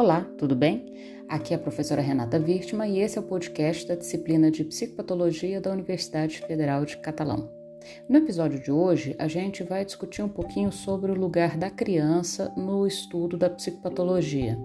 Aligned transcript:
Olá, 0.00 0.24
tudo 0.38 0.54
bem? 0.54 0.94
Aqui 1.28 1.52
é 1.52 1.56
a 1.56 1.58
professora 1.58 2.00
Renata 2.00 2.38
Virtma 2.38 2.86
e 2.86 3.00
esse 3.00 3.18
é 3.18 3.20
o 3.20 3.24
podcast 3.24 3.84
da 3.84 3.96
disciplina 3.96 4.48
de 4.48 4.62
Psicopatologia 4.62 5.60
da 5.60 5.72
Universidade 5.72 6.38
Federal 6.38 6.84
de 6.84 6.96
Catalão. 6.98 7.50
No 8.08 8.18
episódio 8.18 8.62
de 8.62 8.70
hoje, 8.70 9.16
a 9.18 9.26
gente 9.26 9.64
vai 9.64 9.84
discutir 9.84 10.22
um 10.22 10.28
pouquinho 10.28 10.70
sobre 10.70 11.10
o 11.10 11.16
lugar 11.16 11.56
da 11.56 11.68
criança 11.68 12.54
no 12.56 12.86
estudo 12.86 13.36
da 13.36 13.50
psicopatologia. 13.50 14.56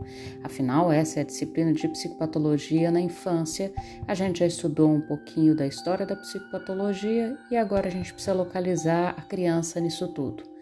Afinal, 0.43 0.91
essa 0.91 1.19
é 1.19 1.23
a 1.23 1.25
disciplina 1.25 1.73
de 1.73 1.87
psicopatologia 1.87 2.91
na 2.91 3.01
infância. 3.01 3.73
A 4.07 4.13
gente 4.13 4.37
já 4.37 4.45
estudou 4.45 4.87
um 4.87 5.01
pouquinho 5.01 5.55
da 5.55 5.65
história 5.65 6.05
da 6.05 6.15
psicopatologia 6.15 7.35
e 7.49 7.57
agora 7.57 7.87
a 7.87 7.91
gente 7.91 8.13
precisa 8.13 8.35
localizar 8.35 9.15
a 9.17 9.21
criança 9.23 9.79
nisso 9.79 10.07
tudo. 10.09 10.52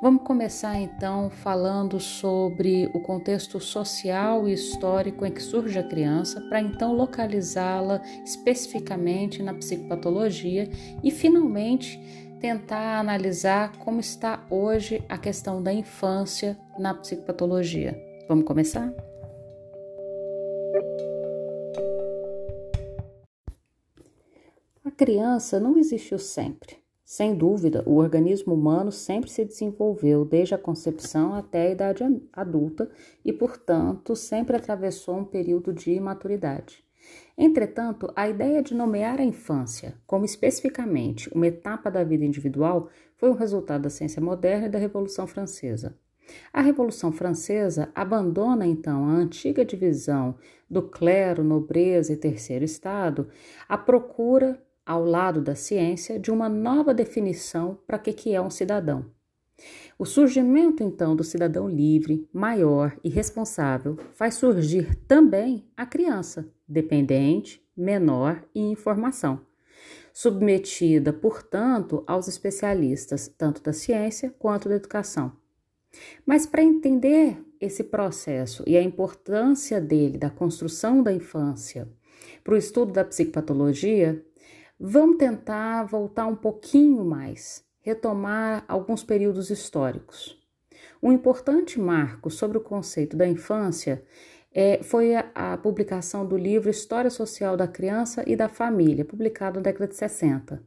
Vamos 0.00 0.22
começar 0.22 0.80
então 0.80 1.30
falando 1.30 2.00
sobre 2.00 2.90
o 2.94 3.00
contexto 3.00 3.60
social 3.60 4.48
e 4.48 4.52
histórico 4.52 5.26
em 5.26 5.32
que 5.32 5.42
surge 5.42 5.78
a 5.78 5.86
criança, 5.86 6.40
para 6.48 6.60
então 6.60 6.92
localizá-la 6.92 8.00
especificamente 8.24 9.42
na 9.42 9.54
psicopatologia 9.54 10.68
e 11.02 11.10
finalmente 11.10 12.00
tentar 12.40 12.98
analisar 12.98 13.76
como 13.78 14.00
está 14.00 14.46
hoje 14.50 15.04
a 15.08 15.18
questão 15.18 15.62
da 15.62 15.72
infância 15.72 16.58
na 16.78 16.94
psicopatologia. 16.94 17.94
Vamos 18.26 18.46
começar? 18.46 18.92
A 24.82 24.90
criança 24.90 25.60
não 25.60 25.76
existiu 25.76 26.18
sempre. 26.18 26.79
Sem 27.10 27.34
dúvida, 27.34 27.82
o 27.86 27.96
organismo 27.96 28.54
humano 28.54 28.92
sempre 28.92 29.28
se 29.28 29.44
desenvolveu 29.44 30.24
desde 30.24 30.54
a 30.54 30.58
concepção 30.58 31.34
até 31.34 31.66
a 31.66 31.70
idade 31.72 32.04
adulta 32.32 32.88
e, 33.24 33.32
portanto, 33.32 34.14
sempre 34.14 34.56
atravessou 34.56 35.16
um 35.16 35.24
período 35.24 35.72
de 35.72 35.90
imaturidade. 35.90 36.84
Entretanto, 37.36 38.12
a 38.14 38.28
ideia 38.28 38.62
de 38.62 38.76
nomear 38.76 39.18
a 39.18 39.24
infância 39.24 39.96
como 40.06 40.24
especificamente 40.24 41.28
uma 41.34 41.48
etapa 41.48 41.90
da 41.90 42.04
vida 42.04 42.24
individual 42.24 42.88
foi 43.16 43.28
um 43.28 43.34
resultado 43.34 43.82
da 43.82 43.90
ciência 43.90 44.22
moderna 44.22 44.68
e 44.68 44.70
da 44.70 44.78
Revolução 44.78 45.26
Francesa. 45.26 45.98
A 46.52 46.62
Revolução 46.62 47.10
Francesa 47.10 47.90
abandona 47.92 48.68
então 48.68 49.04
a 49.04 49.14
antiga 49.14 49.64
divisão 49.64 50.36
do 50.70 50.80
clero, 50.80 51.42
nobreza 51.42 52.12
e 52.12 52.16
terceiro 52.16 52.64
estado 52.64 53.26
à 53.68 53.76
procura 53.76 54.62
ao 54.84 55.04
lado 55.04 55.40
da 55.40 55.54
ciência, 55.54 56.18
de 56.18 56.30
uma 56.30 56.48
nova 56.48 56.92
definição 56.92 57.78
para 57.86 57.96
o 57.96 58.00
que 58.00 58.34
é 58.34 58.40
um 58.40 58.50
cidadão. 58.50 59.06
O 59.98 60.06
surgimento, 60.06 60.82
então, 60.82 61.14
do 61.14 61.22
cidadão 61.22 61.68
livre, 61.68 62.26
maior 62.32 62.96
e 63.04 63.08
responsável 63.08 63.98
faz 64.14 64.34
surgir 64.34 64.94
também 65.06 65.66
a 65.76 65.84
criança, 65.84 66.48
dependente, 66.66 67.62
menor 67.76 68.42
e 68.54 68.60
em 68.60 68.74
formação, 68.74 69.40
submetida, 70.12 71.12
portanto, 71.12 72.02
aos 72.06 72.28
especialistas 72.28 73.28
tanto 73.28 73.62
da 73.62 73.72
ciência 73.72 74.34
quanto 74.38 74.68
da 74.68 74.76
educação. 74.76 75.32
Mas 76.24 76.46
para 76.46 76.62
entender 76.62 77.36
esse 77.60 77.84
processo 77.84 78.62
e 78.66 78.76
a 78.76 78.82
importância 78.82 79.80
dele, 79.80 80.16
da 80.16 80.30
construção 80.30 81.02
da 81.02 81.12
infância, 81.12 81.88
para 82.42 82.54
o 82.54 82.56
estudo 82.56 82.92
da 82.92 83.04
psicopatologia, 83.04 84.24
Vamos 84.82 85.18
tentar 85.18 85.84
voltar 85.84 86.24
um 86.24 86.34
pouquinho 86.34 87.04
mais, 87.04 87.62
retomar 87.82 88.64
alguns 88.66 89.04
períodos 89.04 89.50
históricos. 89.50 90.40
Um 91.02 91.12
importante 91.12 91.78
marco 91.78 92.30
sobre 92.30 92.56
o 92.56 92.62
conceito 92.62 93.14
da 93.14 93.28
infância 93.28 94.02
é, 94.54 94.82
foi 94.82 95.14
a, 95.14 95.30
a, 95.34 95.58
publicação 95.58 96.24
do 96.24 96.34
livro 96.34 96.70
História 96.70 97.10
Social 97.10 97.58
da 97.58 97.68
Criança 97.68 98.24
e 98.26 98.34
da 98.34 98.48
Família, 98.48 99.04
publicado 99.04 99.56
na 99.56 99.64
década 99.64 99.86
de 99.86 99.96
60. 99.96 100.62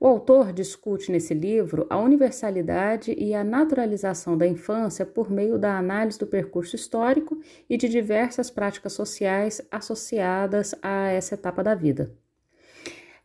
O 0.00 0.06
autor 0.06 0.50
discute 0.50 1.12
nesse 1.12 1.34
livro 1.34 1.86
a 1.90 1.98
universalidade 1.98 3.14
e 3.18 3.34
a 3.34 3.44
naturalização 3.44 4.34
da 4.34 4.46
infância 4.46 5.04
por 5.04 5.30
meio 5.30 5.58
da 5.58 5.76
análise 5.76 6.18
do 6.18 6.26
percurso 6.26 6.74
histórico 6.74 7.38
e 7.68 7.76
de 7.76 7.86
diversas 7.86 8.50
práticas 8.50 8.94
sociais 8.94 9.60
associadas 9.70 10.74
a 10.80 11.10
essa 11.10 11.34
etapa 11.34 11.62
da 11.62 11.74
vida. 11.74 12.16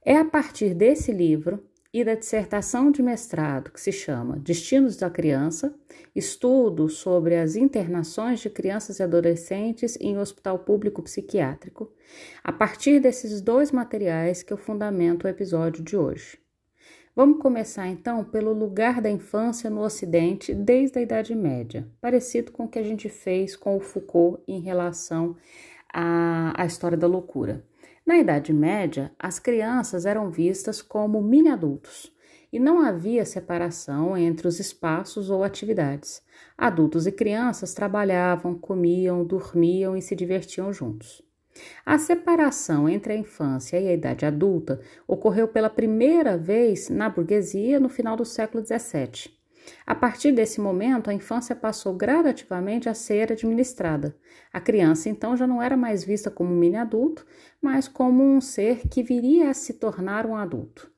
É 0.09 0.16
a 0.16 0.23
partir 0.23 0.73
desse 0.73 1.12
livro 1.12 1.62
e 1.94 2.01
da 2.01 2.16
dissertação 2.16 2.90
de 2.90 3.03
mestrado 3.03 3.69
que 3.69 3.81
se 3.81 3.91
chama 3.91 4.38
Destinos 4.38 4.95
da 4.95 5.09
Criança, 5.09 5.75
estudo 6.16 6.88
sobre 6.88 7.35
as 7.35 7.57
internações 7.57 8.40
de 8.40 8.50
crianças 8.50 9.00
e 9.00 9.03
adolescentes 9.03 9.97
em 10.00 10.17
hospital 10.17 10.59
público 10.59 11.03
psiquiátrico, 11.03 11.91
a 12.41 12.53
partir 12.53 13.01
desses 13.01 13.41
dois 13.41 13.69
materiais 13.69 14.41
que 14.41 14.53
eu 14.53 14.57
fundamento 14.57 15.25
o 15.25 15.28
episódio 15.28 15.84
de 15.84 15.97
hoje. 15.97 16.40
Vamos 17.13 17.41
começar 17.41 17.90
então 17.90 18.23
pelo 18.23 18.53
lugar 18.53 19.01
da 19.01 19.12
infância 19.12 19.69
no 19.69 19.81
Ocidente 19.81 20.56
desde 20.56 21.00
a 21.00 21.01
Idade 21.01 21.35
Média, 21.35 21.85
parecido 22.00 22.53
com 22.53 22.63
o 22.63 22.69
que 22.69 22.79
a 22.79 22.84
gente 22.84 23.09
fez 23.09 23.57
com 23.57 23.75
o 23.75 23.81
Foucault 23.81 24.41
em 24.47 24.62
relação 24.62 25.35
à, 25.94 26.53
à 26.56 26.66
história 26.66 26.97
da 26.97 27.07
loucura. 27.07 27.62
Na 28.07 28.18
Idade 28.18 28.53
Média, 28.53 29.12
as 29.19 29.38
crianças 29.38 30.06
eram 30.06 30.31
vistas 30.31 30.81
como 30.81 31.22
mini-adultos 31.22 32.09
e 32.53 32.57
não 32.57 32.79
havia 32.79 33.25
separação 33.25 34.18
entre 34.18 34.47
os 34.47 34.62
espaços 34.62 35.29
ou 35.29 35.44
atividades. 35.44 36.23
Adultos 36.57 37.06
e 37.06 37.12
crianças 37.12 37.73
trabalhavam, 37.73 38.57
comiam, 38.57 39.25
dormiam 39.25 39.94
e 39.94 40.01
se 40.01 40.16
divertiam 40.16 40.72
juntos. 40.72 41.22
A 41.85 41.97
separação 41.97 42.88
entre 42.88 43.12
a 43.12 43.17
infância 43.17 43.78
e 43.78 43.90
a 43.90 43.94
idade 43.94 44.25
adulta 44.25 44.79
ocorreu 45.06 45.50
pela 45.50 45.69
primeira 45.69 46.38
vez 46.38 46.88
na 46.90 47.09
burguesia 47.09 47.78
no 47.78 47.90
final 47.90 48.16
do 48.16 48.23
século 48.23 48.63
XVII. 48.66 49.36
A 49.85 49.95
partir 49.95 50.31
desse 50.31 50.59
momento, 50.59 51.09
a 51.09 51.13
infância 51.13 51.55
passou 51.55 51.94
gradativamente 51.94 52.89
a 52.89 52.94
ser 52.94 53.31
administrada. 53.31 54.16
A 54.51 54.59
criança 54.59 55.09
então 55.09 55.35
já 55.35 55.47
não 55.47 55.61
era 55.61 55.78
mais 55.78 56.03
vista 56.03 56.29
como 56.29 56.53
um 56.53 56.57
mini 56.57 56.75
adulto, 56.75 57.25
mas 57.61 57.88
como 57.88 58.23
um 58.23 58.41
ser 58.41 58.88
que 58.88 59.03
viria 59.03 59.50
a 59.50 59.53
se 59.53 59.73
tornar 59.73 60.25
um 60.25 60.35
adulto. 60.35 60.91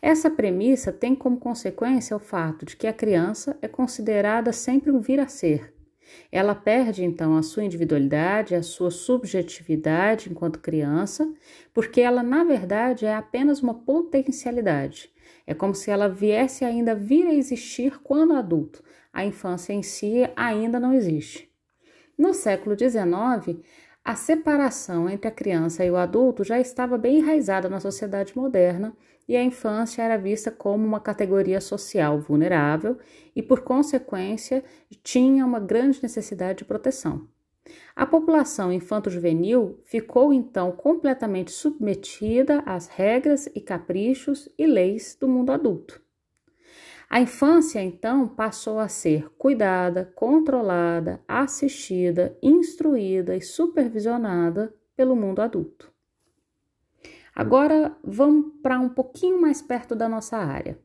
Essa 0.00 0.30
premissa 0.30 0.92
tem 0.92 1.14
como 1.14 1.38
consequência 1.38 2.16
o 2.16 2.20
fato 2.20 2.66
de 2.66 2.76
que 2.76 2.86
a 2.86 2.92
criança 2.92 3.56
é 3.62 3.68
considerada 3.68 4.52
sempre 4.52 4.90
um 4.90 5.00
vir 5.00 5.20
a 5.20 5.28
ser. 5.28 5.74
Ela 6.30 6.54
perde 6.54 7.04
então 7.04 7.36
a 7.36 7.42
sua 7.42 7.64
individualidade, 7.64 8.54
a 8.54 8.62
sua 8.62 8.90
subjetividade 8.90 10.30
enquanto 10.30 10.60
criança, 10.60 11.28
porque 11.74 12.00
ela 12.00 12.22
na 12.22 12.44
verdade 12.44 13.06
é 13.06 13.14
apenas 13.14 13.62
uma 13.62 13.74
potencialidade. 13.74 15.10
É 15.46 15.54
como 15.54 15.74
se 15.74 15.90
ela 15.90 16.08
viesse 16.08 16.64
ainda 16.64 16.94
vir 16.94 17.26
a 17.26 17.34
existir 17.34 18.00
quando 18.02 18.34
adulto. 18.34 18.82
A 19.12 19.24
infância 19.24 19.72
em 19.72 19.82
si 19.82 20.28
ainda 20.34 20.80
não 20.80 20.92
existe. 20.92 21.50
No 22.18 22.34
século 22.34 22.76
XIX, 22.76 23.62
a 24.04 24.14
separação 24.14 25.08
entre 25.08 25.28
a 25.28 25.32
criança 25.32 25.84
e 25.84 25.90
o 25.90 25.96
adulto 25.96 26.44
já 26.44 26.58
estava 26.58 26.96
bem 26.96 27.18
enraizada 27.18 27.68
na 27.68 27.80
sociedade 27.80 28.36
moderna 28.36 28.96
e 29.28 29.36
a 29.36 29.42
infância 29.42 30.02
era 30.02 30.16
vista 30.16 30.50
como 30.50 30.86
uma 30.86 31.00
categoria 31.00 31.60
social 31.60 32.20
vulnerável 32.20 32.98
e, 33.34 33.42
por 33.42 33.60
consequência, 33.60 34.64
tinha 35.02 35.44
uma 35.44 35.58
grande 35.58 36.00
necessidade 36.02 36.58
de 36.58 36.64
proteção. 36.64 37.26
A 37.94 38.06
população 38.06 38.72
infanto-juvenil 38.72 39.80
ficou 39.84 40.32
então 40.32 40.72
completamente 40.72 41.50
submetida 41.50 42.62
às 42.66 42.86
regras 42.86 43.48
e 43.54 43.60
caprichos 43.60 44.48
e 44.58 44.66
leis 44.66 45.16
do 45.18 45.26
mundo 45.26 45.50
adulto. 45.50 46.00
A 47.08 47.20
infância 47.20 47.80
então 47.80 48.26
passou 48.26 48.80
a 48.80 48.88
ser 48.88 49.30
cuidada, 49.38 50.12
controlada, 50.14 51.20
assistida, 51.26 52.36
instruída 52.42 53.36
e 53.36 53.40
supervisionada 53.40 54.74
pelo 54.96 55.14
mundo 55.14 55.40
adulto. 55.40 55.92
Agora 57.34 57.96
vamos 58.02 58.52
para 58.62 58.80
um 58.80 58.88
pouquinho 58.88 59.40
mais 59.40 59.62
perto 59.62 59.94
da 59.94 60.08
nossa 60.08 60.36
área. 60.36 60.78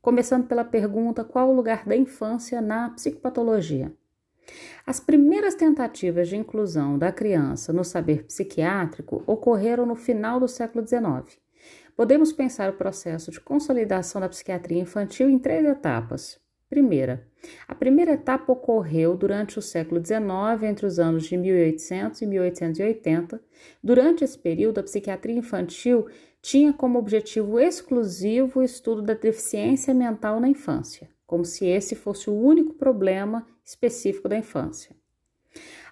Começando 0.00 0.46
pela 0.46 0.64
pergunta: 0.64 1.22
qual 1.22 1.50
o 1.50 1.54
lugar 1.54 1.86
da 1.86 1.96
infância 1.96 2.60
na 2.60 2.90
psicopatologia? 2.90 3.94
As 4.86 5.00
primeiras 5.00 5.54
tentativas 5.54 6.28
de 6.28 6.36
inclusão 6.36 6.98
da 6.98 7.10
criança 7.10 7.72
no 7.72 7.84
saber 7.84 8.24
psiquiátrico 8.24 9.22
ocorreram 9.26 9.86
no 9.86 9.94
final 9.94 10.38
do 10.38 10.46
século 10.46 10.86
XIX. 10.86 11.38
Podemos 11.96 12.32
pensar 12.32 12.70
o 12.70 12.76
processo 12.76 13.30
de 13.30 13.40
consolidação 13.40 14.20
da 14.20 14.28
psiquiatria 14.28 14.82
infantil 14.82 15.30
em 15.30 15.38
três 15.38 15.64
etapas. 15.64 16.38
Primeira, 16.68 17.26
a 17.68 17.74
primeira 17.74 18.12
etapa 18.12 18.52
ocorreu 18.52 19.16
durante 19.16 19.58
o 19.58 19.62
século 19.62 20.04
XIX, 20.04 20.62
entre 20.64 20.86
os 20.86 20.98
anos 20.98 21.24
de 21.24 21.36
1800 21.36 22.20
e 22.22 22.26
1880. 22.26 23.40
Durante 23.82 24.24
esse 24.24 24.36
período, 24.36 24.80
a 24.80 24.82
psiquiatria 24.82 25.36
infantil 25.36 26.06
tinha 26.42 26.72
como 26.72 26.98
objetivo 26.98 27.60
exclusivo 27.60 28.60
o 28.60 28.62
estudo 28.62 29.02
da 29.02 29.14
deficiência 29.14 29.94
mental 29.94 30.40
na 30.40 30.48
infância 30.48 31.13
como 31.26 31.44
se 31.44 31.66
esse 31.66 31.94
fosse 31.94 32.28
o 32.28 32.34
único 32.34 32.74
problema 32.74 33.46
específico 33.64 34.28
da 34.28 34.36
infância. 34.36 34.94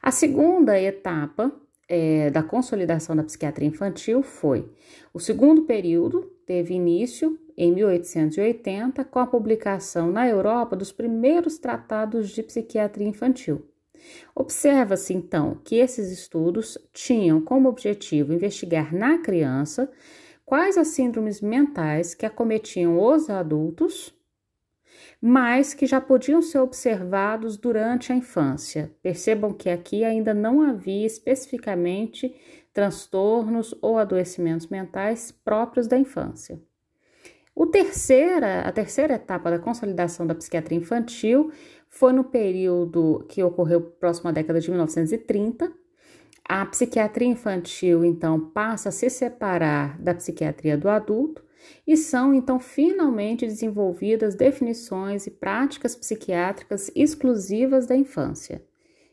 A 0.02 0.10
segunda 0.10 0.80
etapa 0.80 1.52
é, 1.88 2.30
da 2.30 2.42
consolidação 2.42 3.14
da 3.14 3.22
psiquiatria 3.22 3.68
infantil 3.68 4.22
foi 4.22 4.68
o 5.12 5.20
segundo 5.20 5.62
período, 5.62 6.22
teve 6.46 6.74
início 6.74 7.38
em 7.56 7.72
1880 7.72 9.04
com 9.04 9.18
a 9.18 9.26
publicação 9.26 10.10
na 10.10 10.26
Europa 10.26 10.74
dos 10.74 10.90
primeiros 10.90 11.58
tratados 11.58 12.30
de 12.30 12.42
psiquiatria 12.42 13.06
infantil. 13.06 13.66
Observa-se 14.34 15.14
então 15.14 15.60
que 15.64 15.76
esses 15.76 16.10
estudos 16.10 16.78
tinham 16.92 17.40
como 17.40 17.68
objetivo 17.68 18.32
investigar 18.32 18.94
na 18.94 19.18
criança 19.18 19.90
quais 20.44 20.76
as 20.76 20.88
síndromes 20.88 21.40
mentais 21.40 22.14
que 22.14 22.26
acometiam 22.26 22.98
os 22.98 23.30
adultos, 23.30 24.14
mas 25.24 25.72
que 25.72 25.86
já 25.86 26.00
podiam 26.00 26.42
ser 26.42 26.58
observados 26.58 27.56
durante 27.56 28.12
a 28.12 28.16
infância. 28.16 28.92
Percebam 29.00 29.52
que 29.52 29.70
aqui 29.70 30.02
ainda 30.02 30.34
não 30.34 30.60
havia 30.60 31.06
especificamente 31.06 32.34
transtornos 32.72 33.72
ou 33.80 33.98
adoecimentos 33.98 34.66
mentais 34.66 35.30
próprios 35.30 35.86
da 35.86 35.96
infância. 35.96 36.60
O 37.54 37.66
terceira, 37.66 38.62
a 38.62 38.72
terceira 38.72 39.14
etapa 39.14 39.48
da 39.48 39.60
consolidação 39.60 40.26
da 40.26 40.34
psiquiatria 40.34 40.78
infantil 40.78 41.52
foi 41.88 42.12
no 42.12 42.24
período 42.24 43.24
que 43.28 43.44
ocorreu 43.44 43.80
próximo 43.80 44.30
à 44.30 44.32
década 44.32 44.58
de 44.58 44.68
1930. 44.70 45.72
A 46.48 46.66
psiquiatria 46.66 47.28
infantil, 47.28 48.04
então, 48.04 48.40
passa 48.50 48.88
a 48.88 48.92
se 48.92 49.08
separar 49.08 50.00
da 50.00 50.14
psiquiatria 50.14 50.76
do 50.76 50.88
adulto 50.88 51.44
e 51.86 51.96
são, 51.96 52.34
então, 52.34 52.58
finalmente 52.58 53.46
desenvolvidas 53.46 54.34
definições 54.34 55.26
e 55.26 55.30
práticas 55.30 55.94
psiquiátricas 55.94 56.90
exclusivas 56.94 57.86
da 57.86 57.96
infância. 57.96 58.62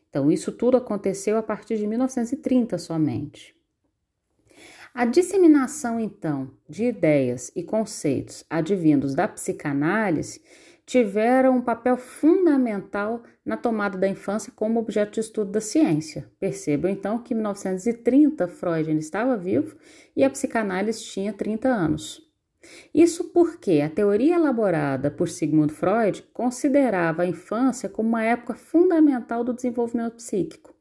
Então, 0.08 0.30
isso 0.30 0.50
tudo 0.50 0.76
aconteceu 0.76 1.36
a 1.36 1.42
partir 1.42 1.76
de 1.76 1.86
1930 1.86 2.78
somente. 2.78 3.54
A 4.92 5.04
disseminação, 5.04 6.00
então, 6.00 6.50
de 6.68 6.84
ideias 6.84 7.52
e 7.54 7.62
conceitos 7.62 8.44
advindos 8.50 9.14
da 9.14 9.28
psicanálise 9.28 10.42
tiveram 10.84 11.58
um 11.58 11.62
papel 11.62 11.96
fundamental 11.96 13.22
na 13.44 13.56
tomada 13.56 13.96
da 13.96 14.08
infância 14.08 14.52
como 14.56 14.80
objeto 14.80 15.12
de 15.12 15.20
estudo 15.20 15.52
da 15.52 15.60
ciência. 15.60 16.28
Percebam 16.40 16.90
então 16.90 17.22
que 17.22 17.32
em 17.32 17.36
1930 17.36 18.48
Freud 18.48 18.88
ainda 18.88 19.00
estava 19.00 19.36
vivo 19.36 19.76
e 20.16 20.24
a 20.24 20.30
psicanálise 20.30 21.04
tinha 21.04 21.32
30 21.32 21.68
anos. 21.68 22.28
Isso 22.94 23.24
porque 23.32 23.80
a 23.80 23.88
teoria 23.88 24.34
elaborada 24.34 25.10
por 25.10 25.28
Sigmund 25.28 25.72
Freud 25.72 26.22
considerava 26.32 27.22
a 27.22 27.26
infância 27.26 27.88
como 27.88 28.08
uma 28.08 28.22
época 28.22 28.54
fundamental 28.54 29.42
do 29.42 29.54
desenvolvimento 29.54 30.16
psíquico. 30.16 30.74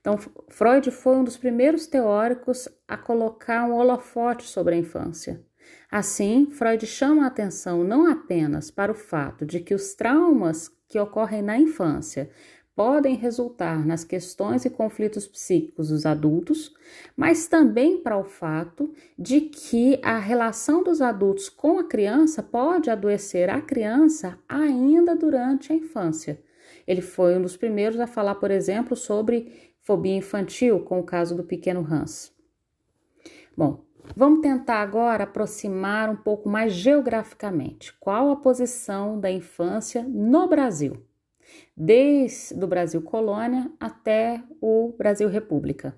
Então, 0.00 0.18
Freud 0.48 0.90
foi 0.90 1.16
um 1.16 1.24
dos 1.24 1.36
primeiros 1.36 1.86
teóricos 1.86 2.68
a 2.86 2.96
colocar 2.96 3.64
um 3.64 3.74
holofote 3.74 4.46
sobre 4.46 4.74
a 4.74 4.78
infância. 4.78 5.42
Assim, 5.90 6.50
Freud 6.50 6.86
chama 6.86 7.24
a 7.24 7.28
atenção 7.28 7.82
não 7.82 8.10
apenas 8.10 8.70
para 8.70 8.92
o 8.92 8.94
fato 8.94 9.46
de 9.46 9.60
que 9.60 9.74
os 9.74 9.94
traumas 9.94 10.70
que 10.88 10.98
ocorrem 10.98 11.40
na 11.40 11.58
infância 11.58 12.28
podem 12.76 13.14
resultar 13.14 13.86
nas 13.86 14.02
questões 14.02 14.64
e 14.64 14.70
conflitos 14.70 15.26
psíquicos 15.26 15.88
dos 15.88 16.04
adultos, 16.04 16.74
mas 17.16 17.46
também 17.46 17.98
para 17.98 18.18
o 18.18 18.24
fato 18.24 18.92
de 19.18 19.42
que 19.42 20.00
a 20.02 20.18
relação 20.18 20.82
dos 20.82 21.00
adultos 21.00 21.48
com 21.48 21.78
a 21.78 21.84
criança 21.84 22.42
pode 22.42 22.90
adoecer 22.90 23.48
a 23.48 23.60
criança 23.60 24.38
ainda 24.48 25.14
durante 25.14 25.72
a 25.72 25.76
infância. 25.76 26.42
Ele 26.86 27.00
foi 27.00 27.36
um 27.36 27.42
dos 27.42 27.56
primeiros 27.56 28.00
a 28.00 28.06
falar, 28.06 28.34
por 28.36 28.50
exemplo, 28.50 28.96
sobre 28.96 29.74
fobia 29.80 30.16
infantil, 30.16 30.80
com 30.80 30.98
o 30.98 31.04
caso 31.04 31.36
do 31.36 31.44
pequeno 31.44 31.86
Hans. 31.88 32.32
Bom, 33.56 33.84
vamos 34.16 34.40
tentar 34.40 34.82
agora 34.82 35.24
aproximar 35.24 36.10
um 36.10 36.16
pouco 36.16 36.48
mais 36.48 36.72
geograficamente 36.72 37.96
qual 38.00 38.30
a 38.30 38.36
posição 38.36 39.20
da 39.20 39.30
infância 39.30 40.02
no 40.02 40.48
Brasil, 40.48 41.04
desde 41.76 42.62
o 42.62 42.66
Brasil 42.66 43.02
colônia 43.02 43.70
até 43.80 44.42
o 44.60 44.94
Brasil 44.96 45.28
república. 45.28 45.96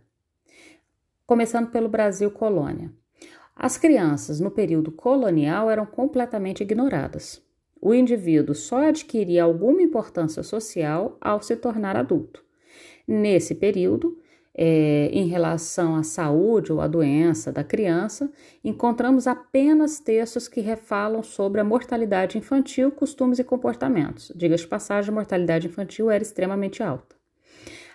Começando 1.26 1.70
pelo 1.70 1.88
Brasil 1.88 2.30
colônia. 2.30 2.92
As 3.54 3.78
crianças 3.78 4.38
no 4.38 4.50
período 4.50 4.92
colonial 4.92 5.70
eram 5.70 5.86
completamente 5.86 6.62
ignoradas. 6.62 7.42
O 7.80 7.94
indivíduo 7.94 8.54
só 8.54 8.88
adquiria 8.88 9.44
alguma 9.44 9.82
importância 9.82 10.42
social 10.42 11.16
ao 11.20 11.42
se 11.42 11.56
tornar 11.56 11.96
adulto. 11.96 12.44
Nesse 13.06 13.54
período, 13.54 14.18
é, 14.58 15.10
em 15.12 15.26
relação 15.26 15.96
à 15.96 16.02
saúde 16.02 16.72
ou 16.72 16.80
à 16.80 16.86
doença 16.86 17.52
da 17.52 17.62
criança, 17.62 18.30
encontramos 18.64 19.26
apenas 19.26 20.00
textos 20.00 20.48
que 20.48 20.62
refalam 20.62 21.22
sobre 21.22 21.60
a 21.60 21.64
mortalidade 21.64 22.38
infantil, 22.38 22.90
costumes 22.90 23.38
e 23.38 23.44
comportamentos. 23.44 24.32
Diga 24.34 24.56
de 24.56 24.66
passagem, 24.66 25.10
a 25.10 25.14
mortalidade 25.14 25.66
infantil 25.66 26.10
era 26.10 26.22
extremamente 26.22 26.82
alta. 26.82 27.14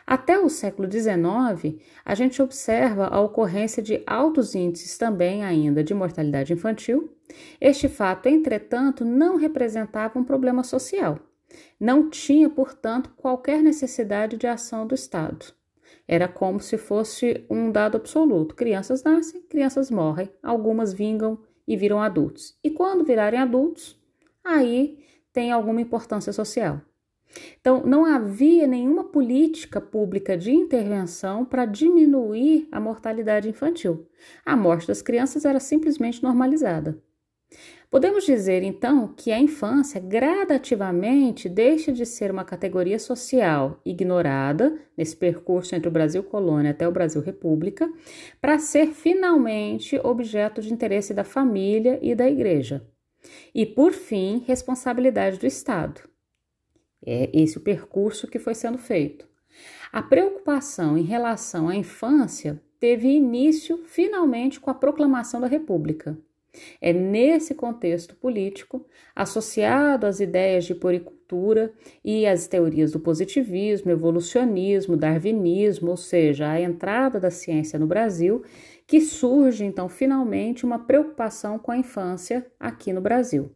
Até 0.05 0.37
o 0.37 0.49
século 0.49 0.91
XIX, 0.91 1.79
a 2.03 2.13
gente 2.13 2.41
observa 2.41 3.07
a 3.07 3.19
ocorrência 3.21 3.81
de 3.81 4.03
altos 4.05 4.53
índices 4.53 4.97
também 4.97 5.43
ainda 5.43 5.83
de 5.83 5.93
mortalidade 5.93 6.53
infantil. 6.53 7.15
Este 7.59 7.87
fato, 7.87 8.27
entretanto, 8.27 9.05
não 9.05 9.37
representava 9.37 10.19
um 10.19 10.23
problema 10.23 10.63
social. 10.63 11.17
Não 11.79 12.09
tinha, 12.09 12.49
portanto, 12.49 13.11
qualquer 13.17 13.63
necessidade 13.63 14.37
de 14.37 14.47
ação 14.47 14.85
do 14.85 14.93
Estado. 14.93 15.53
Era 16.07 16.27
como 16.27 16.59
se 16.59 16.77
fosse 16.77 17.45
um 17.49 17.71
dado 17.71 17.97
absoluto: 17.97 18.55
crianças 18.55 19.03
nascem, 19.03 19.41
crianças 19.43 19.89
morrem, 19.89 20.29
algumas 20.41 20.93
vingam 20.93 21.39
e 21.67 21.77
viram 21.77 22.01
adultos. 22.01 22.57
E 22.63 22.69
quando 22.69 23.03
virarem 23.03 23.39
adultos, 23.39 23.99
aí 24.43 24.99
tem 25.31 25.51
alguma 25.51 25.81
importância 25.81 26.33
social. 26.33 26.81
Então, 27.59 27.83
não 27.85 28.05
havia 28.05 28.67
nenhuma 28.67 29.05
política 29.05 29.79
pública 29.79 30.38
de 30.38 30.51
intervenção 30.51 31.45
para 31.45 31.65
diminuir 31.65 32.67
a 32.71 32.79
mortalidade 32.79 33.47
infantil. 33.47 34.07
A 34.45 34.55
morte 34.55 34.87
das 34.87 35.01
crianças 35.01 35.45
era 35.45 35.59
simplesmente 35.59 36.21
normalizada. 36.21 37.01
Podemos 37.91 38.25
dizer 38.25 38.63
então 38.63 39.05
que 39.09 39.33
a 39.33 39.38
infância 39.38 39.99
gradativamente 39.99 41.49
deixa 41.49 41.91
de 41.91 42.05
ser 42.05 42.31
uma 42.31 42.45
categoria 42.45 42.97
social 42.97 43.81
ignorada 43.85 44.80
nesse 44.95 45.13
percurso 45.13 45.75
entre 45.75 45.89
o 45.89 45.92
Brasil 45.92 46.23
colônia 46.23 46.71
até 46.71 46.87
o 46.87 46.92
Brasil 46.92 47.21
república, 47.21 47.92
para 48.39 48.57
ser 48.57 48.94
finalmente 48.94 49.99
objeto 50.06 50.61
de 50.61 50.71
interesse 50.71 51.13
da 51.13 51.25
família 51.25 51.99
e 52.01 52.16
da 52.16 52.30
igreja. 52.30 52.87
E 53.54 53.66
por 53.66 53.92
fim, 53.92 54.42
responsabilidade 54.47 55.37
do 55.37 55.45
Estado. 55.45 55.99
É 57.06 57.30
esse 57.33 57.57
o 57.57 57.61
percurso 57.61 58.25
que 58.25 58.39
foi 58.39 58.56
sendo 58.56 58.77
feito. 58.77 59.27
A 59.92 60.01
preocupação 60.01 60.97
em 60.97 61.04
relação 61.04 61.68
à 61.68 61.75
infância 61.75 62.61
teve 62.80 63.09
início 63.09 63.83
finalmente 63.85 64.61
com 64.61 64.69
a 64.69 64.73
proclamação 64.73 65.42
da 65.42 65.47
República. 65.47 66.18
É 66.81 66.91
nesse 66.91 67.55
contexto 67.55 68.15
político, 68.15 68.85
associado 69.15 70.05
às 70.05 70.19
ideias 70.19 70.65
de 70.65 70.75
poricultura 70.75 71.73
e 72.03 72.25
às 72.27 72.47
teorias 72.47 72.91
do 72.91 72.99
positivismo, 72.99 73.91
evolucionismo, 73.91 74.97
darwinismo, 74.97 75.91
ou 75.91 75.97
seja, 75.97 76.49
a 76.49 76.59
entrada 76.59 77.19
da 77.19 77.31
ciência 77.31 77.79
no 77.79 77.87
Brasil, 77.87 78.43
que 78.85 78.99
surge 78.99 79.63
então 79.63 79.87
finalmente 79.87 80.65
uma 80.65 80.79
preocupação 80.79 81.57
com 81.57 81.71
a 81.71 81.77
infância 81.77 82.45
aqui 82.59 82.91
no 82.91 83.01
Brasil. 83.01 83.55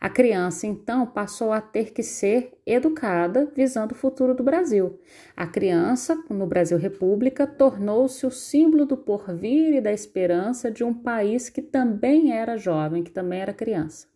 A 0.00 0.08
criança, 0.08 0.66
então, 0.66 1.06
passou 1.06 1.52
a 1.52 1.60
ter 1.60 1.92
que 1.92 2.02
ser 2.02 2.52
educada 2.66 3.50
visando 3.54 3.92
o 3.92 3.98
futuro 3.98 4.34
do 4.34 4.42
Brasil. 4.42 4.98
A 5.36 5.46
criança, 5.46 6.22
no 6.28 6.46
Brasil 6.46 6.78
República, 6.78 7.46
tornou-se 7.46 8.26
o 8.26 8.30
símbolo 8.30 8.86
do 8.86 8.96
porvir 8.96 9.74
e 9.74 9.80
da 9.80 9.92
esperança 9.92 10.70
de 10.70 10.82
um 10.82 10.94
país 10.94 11.48
que 11.48 11.62
também 11.62 12.32
era 12.32 12.56
jovem, 12.56 13.02
que 13.02 13.10
também 13.10 13.40
era 13.40 13.52
criança. 13.52 14.08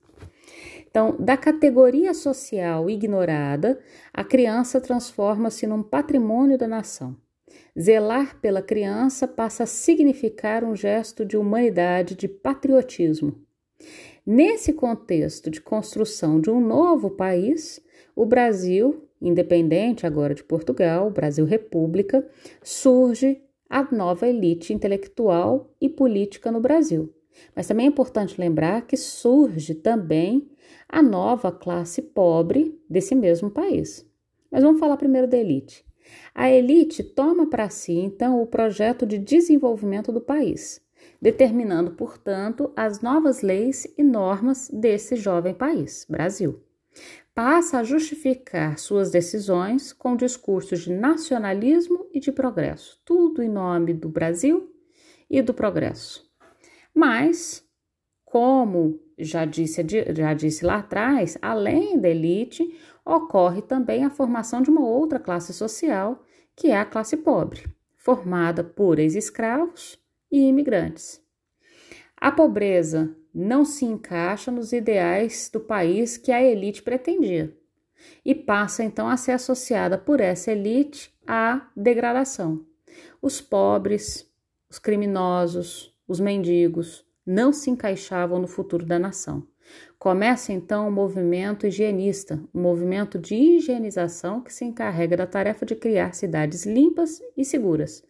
Então, 0.89 1.17
da 1.19 1.37
categoria 1.37 2.15
social 2.15 2.89
ignorada, 2.89 3.81
a 4.13 4.23
criança 4.23 4.81
transforma-se 4.81 5.67
num 5.67 5.83
patrimônio 5.83 6.57
da 6.57 6.69
nação. 6.69 7.17
Zelar 7.79 8.41
pela 8.41 8.63
criança 8.63 9.27
passa 9.27 9.65
a 9.65 9.67
significar 9.67 10.63
um 10.63 10.77
gesto 10.77 11.25
de 11.25 11.37
humanidade, 11.37 12.15
de 12.15 12.29
patriotismo. 12.29 13.45
Nesse 14.27 14.73
contexto 14.73 15.51
de 15.51 15.61
construção 15.61 16.41
de 16.41 16.49
um 16.49 16.59
novo 16.59 17.11
país, 17.11 17.79
o 18.17 18.25
Brasil, 18.25 19.07
independente 19.21 20.07
agora 20.07 20.35
de 20.35 20.43
Portugal, 20.43 21.11
Brasil 21.11 21.45
República, 21.45 22.27
surge 22.63 23.43
a 23.69 23.83
nova 23.95 24.27
elite 24.27 24.73
intelectual 24.73 25.71
e 25.79 25.91
política 25.91 26.51
no 26.51 26.59
Brasil. 26.59 27.13
Mas 27.55 27.67
também 27.67 27.85
é 27.85 27.89
importante 27.91 28.41
lembrar 28.41 28.87
que 28.87 28.97
surge 28.97 29.75
também 29.75 30.49
a 30.89 31.03
nova 31.03 31.53
classe 31.53 32.01
pobre 32.01 32.81
desse 32.89 33.15
mesmo 33.15 33.51
país. 33.51 34.09
Mas 34.51 34.63
vamos 34.63 34.81
falar 34.81 34.97
primeiro 34.97 35.29
da 35.29 35.37
elite. 35.37 35.85
A 36.35 36.51
elite 36.51 37.03
toma 37.03 37.51
para 37.51 37.69
si, 37.69 37.93
então, 37.93 38.41
o 38.41 38.47
projeto 38.47 39.05
de 39.05 39.19
desenvolvimento 39.19 40.11
do 40.11 40.21
país, 40.21 40.81
determinando, 41.25 41.93
portanto, 41.93 42.71
as 42.77 43.01
novas 43.01 43.41
leis 43.41 43.87
e 43.97 44.05
normas 44.05 44.69
desse 44.71 45.17
jovem 45.17 45.55
país, 45.55 46.07
Brasil. 46.07 46.63
Passa 47.35 47.79
a 47.79 47.83
justificar 47.83 48.79
suas 48.79 49.11
decisões 49.11 49.91
com 49.91 50.17
discursos 50.17 50.81
de 50.81 50.93
nacionalismo 50.93 52.07
e 52.13 52.21
de 52.21 52.31
progresso, 52.31 53.01
tudo 53.07 53.43
em 53.43 53.49
nome 53.49 53.95
do 53.95 54.07
Brasil 54.07 54.71
e 55.31 55.41
do 55.41 55.55
progresso. 55.55 56.31
Mas, 56.95 57.67
como 58.23 59.01
já 59.19 59.47
disse, 59.47 59.83
já 60.15 60.35
disse 60.35 60.63
lá 60.63 60.77
atrás, 60.77 61.39
além 61.41 61.99
da 61.99 62.11
elite, 62.11 62.79
ocorre 63.03 63.63
também 63.63 64.05
a 64.05 64.11
formação 64.11 64.61
de 64.61 64.69
uma 64.69 64.87
outra 64.87 65.19
classe 65.19 65.55
social, 65.55 66.23
que 66.55 66.69
é 66.69 66.77
a 66.77 66.85
classe 66.85 67.17
pobre, 67.17 67.65
formada 67.97 68.63
por 68.63 68.99
ex-escravos 68.99 70.04
e 70.35 70.49
imigrantes. 70.49 71.23
A 72.17 72.33
pobreza 72.33 73.17
não 73.33 73.65
se 73.65 73.85
encaixa 73.85 74.51
nos 74.51 74.73
ideais 74.73 75.49
do 75.53 75.61
país 75.61 76.17
que 76.17 76.33
a 76.33 76.43
elite 76.43 76.83
pretendia 76.83 77.57
e 78.25 78.35
passa 78.35 78.83
então 78.83 79.09
a 79.09 79.17
ser 79.17 79.31
associada 79.31 79.97
por 79.97 80.21
essa 80.21 80.51
elite 80.51 81.15
à 81.25 81.69
degradação. 81.77 82.67
Os 83.23 83.41
pobres, 83.41 84.29
os 84.69 84.81
criminosos, 84.81 85.97
os 86.07 86.19
mendigos 86.19 87.07
não 87.25 87.53
se 87.53 87.71
encaixavam 87.71 88.41
no 88.41 88.49
futuro 88.49 88.85
da 88.85 88.99
nação. 88.99 89.47
Começa 90.05 90.53
então 90.53 90.85
o 90.85 90.89
um 90.89 90.93
movimento 90.93 91.67
higienista, 91.67 92.39
um 92.55 92.61
movimento 92.61 93.19
de 93.19 93.35
higienização 93.35 94.43
que 94.43 94.53
se 94.53 94.63
encarrega 94.63 95.17
da 95.17 95.27
tarefa 95.27 95.65
de 95.65 95.75
criar 95.75 96.15
cidades 96.15 96.67
limpas 96.67 97.23
e 97.35 97.43
seguras, 97.43 98.05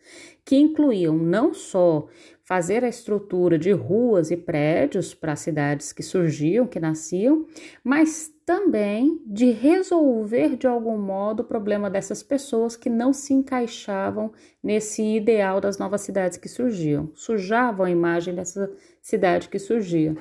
que 0.45 0.57
incluíam 0.57 1.17
não 1.17 1.55
só 1.55 2.09
fazer 2.43 2.83
a 2.83 2.89
estrutura 2.89 3.57
de 3.57 3.71
ruas 3.71 4.33
e 4.33 4.37
prédios 4.37 5.15
para 5.15 5.37
cidades 5.37 5.93
que 5.93 6.03
surgiam, 6.03 6.67
que 6.67 6.81
nasciam, 6.81 7.47
mas 7.85 8.29
também 8.45 9.23
de 9.25 9.53
resolver 9.53 10.57
de 10.57 10.67
algum 10.67 10.99
modo 10.99 11.45
o 11.45 11.47
problema 11.47 11.89
dessas 11.89 12.25
pessoas 12.25 12.77
que 12.77 12.91
não 12.91 13.13
se 13.13 13.33
encaixavam 13.33 14.33
nesse 14.61 15.01
ideal 15.01 15.61
das 15.61 15.79
novas 15.79 16.01
cidades 16.01 16.39
que 16.39 16.49
surgiam, 16.49 17.13
sujavam 17.15 17.87
a 17.87 17.91
imagem 17.91 18.35
dessa 18.35 18.69
cidade 19.01 19.49
que 19.49 19.61
surgia. 19.61 20.17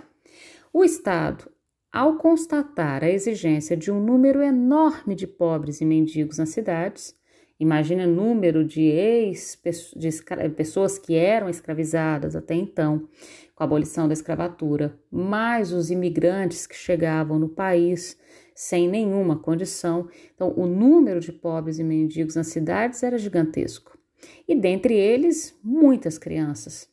O 0.72 0.84
Estado, 0.84 1.53
ao 1.94 2.18
constatar 2.18 3.04
a 3.04 3.10
exigência 3.10 3.78
de 3.78 3.92
um 3.92 4.04
número 4.04 4.42
enorme 4.42 5.16
de 5.16 5.28
pobres 5.28 5.80
e 5.80 5.86
mendigos 5.86 6.40
nas 6.40 6.50
cidades, 6.50 7.16
Imagina 7.60 8.04
o 8.04 8.12
número 8.12 8.66
de 8.66 8.82
ex 8.82 9.58
pessoas 10.58 10.98
que 10.98 11.16
eram 11.16 11.48
escravizadas 11.48 12.36
até 12.36 12.56
então, 12.56 13.08
com 13.56 13.64
a 13.64 13.66
abolição 13.66 14.06
da 14.06 14.14
escravatura, 14.14 15.00
mais 15.10 15.72
os 15.72 15.90
imigrantes 15.90 16.68
que 16.68 16.76
chegavam 16.76 17.40
no 17.40 17.48
país 17.48 18.20
sem 18.56 18.90
nenhuma 18.90 19.38
condição. 19.38 20.10
Então, 20.36 20.54
o 20.58 20.66
número 20.66 21.20
de 21.20 21.32
pobres 21.32 21.80
e 21.80 21.84
mendigos 21.86 22.36
nas 22.36 22.48
cidades 22.48 23.02
era 23.02 23.18
gigantesco. 23.18 23.98
E 24.48 24.56
dentre 24.56 24.96
eles, 24.96 25.58
muitas 25.64 26.18
crianças. 26.18 26.93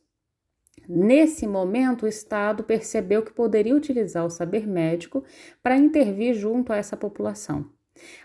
Nesse 0.93 1.47
momento, 1.47 2.03
o 2.03 2.09
Estado 2.09 2.65
percebeu 2.65 3.23
que 3.23 3.33
poderia 3.33 3.77
utilizar 3.77 4.27
o 4.27 4.31
saber 4.31 4.67
médico 4.67 5.23
para 5.63 5.77
intervir 5.77 6.35
junto 6.35 6.73
a 6.73 6.77
essa 6.77 6.97
população. 6.97 7.71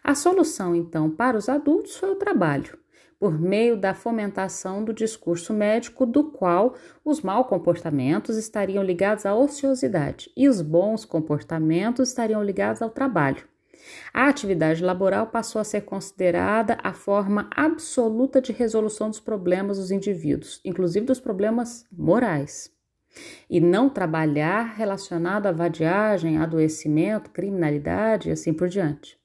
A 0.04 0.16
solução, 0.16 0.76
então, 0.76 1.12
para 1.12 1.38
os 1.38 1.48
adultos 1.48 1.96
foi 1.96 2.10
o 2.10 2.16
trabalho, 2.16 2.76
por 3.20 3.40
meio 3.40 3.78
da 3.78 3.94
fomentação 3.94 4.84
do 4.84 4.96
discurso 4.96 5.54
médico, 5.54 6.08
do 6.08 6.32
qual 6.32 6.74
os 7.04 7.22
maus 7.22 7.46
comportamentos 7.46 8.36
estariam 8.36 8.84
ligados 8.84 9.28
à 9.28 9.36
ociosidade 9.36 10.32
e 10.36 10.50
os 10.50 10.60
bons 10.60 11.06
comportamentos 11.06 12.10
estariam 12.10 12.44
ligados 12.44 12.82
ao 12.82 12.90
trabalho. 12.90 13.48
A 14.14 14.28
atividade 14.28 14.84
laboral 14.84 15.28
passou 15.28 15.60
a 15.60 15.64
ser 15.64 15.82
considerada 15.82 16.78
a 16.84 16.94
forma 16.94 17.50
absoluta 17.56 18.42
de 18.42 18.52
resolução 18.52 19.10
dos 19.10 19.20
problemas 19.20 19.78
dos 19.78 19.92
indivíduos, 19.92 20.60
inclusive 20.64 21.06
dos 21.06 21.20
problemas 21.20 21.86
morais. 21.92 22.72
E 23.50 23.62
não 23.62 23.90
trabalhar 23.90 24.76
relacionado 24.76 25.48
à 25.48 25.52
vadiagem, 25.52 26.38
adoecimento, 26.38 27.30
criminalidade 27.30 28.30
e 28.30 28.32
assim 28.32 28.54
por 28.54 28.68
diante. 28.68 29.18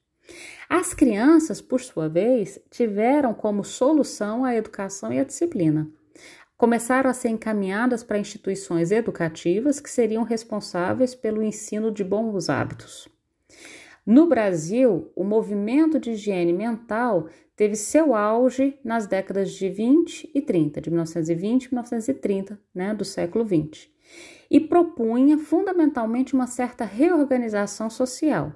As 0.69 0.93
crianças, 0.93 1.59
por 1.61 1.81
sua 1.81 2.07
vez, 2.07 2.59
tiveram 2.69 3.33
como 3.33 3.63
solução 3.63 4.45
a 4.45 4.55
educação 4.55 5.11
e 5.11 5.19
a 5.19 5.23
disciplina. 5.23 5.89
Começaram 6.57 7.09
a 7.09 7.13
ser 7.13 7.29
encaminhadas 7.29 8.03
para 8.03 8.19
instituições 8.19 8.91
educativas 8.91 9.79
que 9.79 9.89
seriam 9.89 10.23
responsáveis 10.23 11.15
pelo 11.15 11.41
ensino 11.41 11.91
de 11.91 12.03
bons 12.03 12.49
hábitos. 12.49 13.09
No 14.11 14.27
Brasil, 14.27 15.09
o 15.15 15.23
movimento 15.23 15.97
de 15.97 16.11
higiene 16.11 16.51
mental 16.51 17.29
teve 17.55 17.77
seu 17.77 18.13
auge 18.13 18.77
nas 18.83 19.07
décadas 19.07 19.53
de 19.53 19.69
20 19.69 20.29
e 20.35 20.41
30, 20.41 20.81
de 20.81 20.89
1920 20.89 21.63
e 21.63 21.69
1930, 21.69 22.59
né, 22.75 22.93
do 22.93 23.05
século 23.05 23.45
20, 23.45 23.89
e 24.49 24.59
propunha 24.59 25.37
fundamentalmente 25.37 26.33
uma 26.33 26.45
certa 26.45 26.83
reorganização 26.83 27.89
social. 27.89 28.51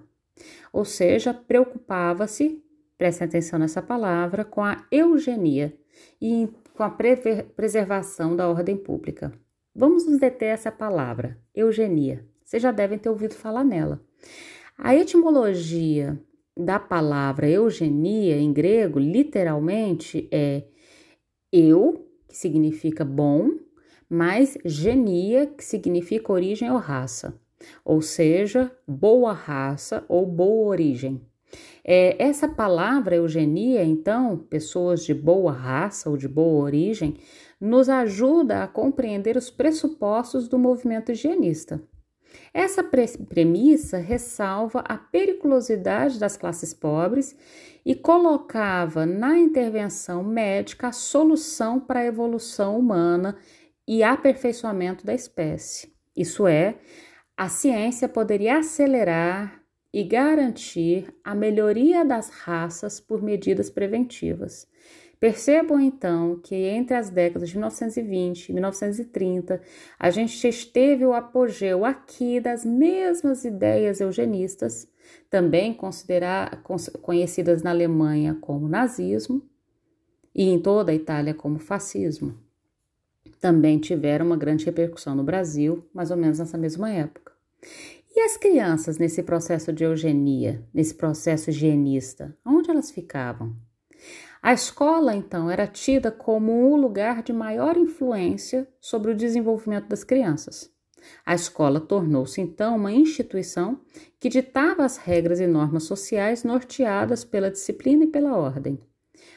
Ou 0.74 0.84
seja, 0.84 1.34
preocupava-se, 1.34 2.62
preste 2.98 3.24
atenção 3.24 3.58
nessa 3.58 3.82
palavra, 3.82 4.44
com 4.44 4.62
a 4.62 4.86
eugenia 4.92 5.74
e 6.22 6.50
com 6.74 6.84
a 6.84 6.90
preservação 6.90 8.36
da 8.36 8.50
ordem 8.50 8.76
pública. 8.76 9.32
Vamos 9.74 10.06
nos 10.06 10.20
deter 10.20 10.50
essa 10.50 10.70
palavra, 10.70 11.40
eugenia. 11.56 12.28
Vocês 12.44 12.62
já 12.62 12.74
devem 12.74 13.00
ter 13.00 13.08
ouvido 13.08 13.36
falar 13.36 13.64
nela. 13.64 14.04
A 14.78 14.96
etimologia 14.96 16.20
da 16.56 16.80
palavra 16.80 17.50
eugenia 17.50 18.38
em 18.38 18.54
grego, 18.54 19.00
literalmente, 19.00 20.28
é 20.32 20.64
eu, 21.52 22.08
que 22.28 22.38
significa 22.38 23.04
bom, 23.04 23.52
mais 24.10 24.58
genia, 24.66 25.48
que 25.48 25.64
significa 25.64 26.32
origem 26.32 26.70
ou 26.70 26.78
raça 26.78 27.40
ou 27.84 28.02
seja, 28.02 28.72
boa 28.88 29.34
raça 29.34 30.04
ou 30.08 30.26
boa 30.26 30.68
origem. 30.68 31.22
É, 31.84 32.22
essa 32.22 32.48
palavra 32.48 33.16
eugenia, 33.16 33.84
então, 33.84 34.38
pessoas 34.38 35.06
de 35.06 35.14
boa 35.14 35.52
raça 35.52 36.10
ou 36.10 36.18
de 36.18 36.28
boa 36.28 36.64
origem, 36.64 37.18
nos 37.62 37.88
ajuda 37.88 38.64
a 38.64 38.68
compreender 38.68 39.38
os 39.38 39.50
pressupostos 39.50 40.48
do 40.48 40.60
movimento 40.60 41.12
higienista. 41.12 41.82
Essa 42.54 42.84
premissa 42.84 43.98
ressalva 43.98 44.80
a 44.80 44.98
periculosidade 44.98 46.20
das 46.20 46.38
classes 46.38 46.74
pobres 46.74 47.36
e 47.86 47.94
colocava 47.94 49.06
na 49.06 49.38
intervenção 49.38 50.24
médica 50.24 50.88
a 50.88 50.92
solução 50.92 51.80
para 51.80 52.00
a 52.00 52.06
evolução 52.06 52.78
humana 52.80 53.38
e 53.88 54.04
aperfeiçoamento 54.04 55.06
da 55.06 55.14
espécie. 55.14 55.94
Isso 56.16 56.48
é, 56.48 56.76
a 57.38 57.50
ciência 57.50 58.08
poderia 58.08 58.60
acelerar 58.60 59.62
e 59.94 60.04
garantir 60.04 61.14
a 61.24 61.34
melhoria 61.34 62.04
das 62.04 62.30
raças 62.30 63.00
por 63.00 63.22
medidas 63.22 63.70
preventivas. 63.70 64.68
Percebam 65.20 65.80
então 65.80 66.40
que 66.44 66.56
entre 66.56 66.96
as 66.96 67.10
décadas 67.10 67.50
de 67.50 67.56
1920 67.56 68.50
e 68.50 68.54
1930, 68.54 69.62
a 69.98 70.10
gente 70.10 70.48
esteve 70.48 71.06
o 71.06 71.14
apogeu 71.14 71.86
aqui 71.86 72.40
das 72.40 72.66
mesmas 72.66 73.46
ideias 73.46 74.02
eugenistas, 74.02 74.88
também 75.30 75.74
considerar, 75.74 76.62
conhecidas 77.02 77.64
na 77.64 77.70
Alemanha 77.70 78.38
como 78.42 78.68
nazismo 78.68 79.42
e 80.34 80.50
em 80.50 80.60
toda 80.60 80.92
a 80.92 80.96
Itália 80.96 81.34
como 81.34 81.60
fascismo 81.60 82.46
também 83.46 83.78
tiveram 83.78 84.26
uma 84.26 84.36
grande 84.36 84.66
repercussão 84.66 85.14
no 85.14 85.24
Brasil, 85.24 85.88
mais 85.94 86.10
ou 86.10 86.18
menos 86.18 86.40
nessa 86.40 86.58
mesma 86.58 86.90
época. 86.90 87.32
E 88.16 88.20
as 88.22 88.38
crianças 88.38 88.98
nesse 88.98 89.22
processo 89.22 89.72
de 89.72 89.84
eugenia, 89.84 90.64
nesse 90.74 90.96
processo 90.96 91.52
higienista, 91.52 92.36
onde 92.44 92.72
elas 92.72 92.90
ficavam? 92.90 93.56
A 94.42 94.54
escola, 94.54 95.16
então, 95.16 95.50
era 95.50 95.66
tida 95.66 96.12
como 96.12 96.52
um 96.72 96.76
lugar 96.76 97.24
de 97.24 97.34
maior 97.34 97.78
influência 97.78 98.68
sobre 98.80 99.12
o 99.12 99.16
desenvolvimento 99.16 99.88
das 99.88 100.04
crianças. 100.04 100.72
A 101.26 101.36
escola 101.36 101.80
tornou-se, 101.80 102.42
então, 102.42 102.76
uma 102.76 102.92
instituição 102.92 103.82
que 104.20 104.30
ditava 104.30 104.84
as 104.84 104.98
regras 104.98 105.40
e 105.40 105.48
normas 105.48 105.84
sociais 105.84 106.44
norteadas 106.44 107.24
pela 107.24 107.52
disciplina 107.52 108.06
e 108.06 108.08
pela 108.08 108.36
ordem. 108.36 108.80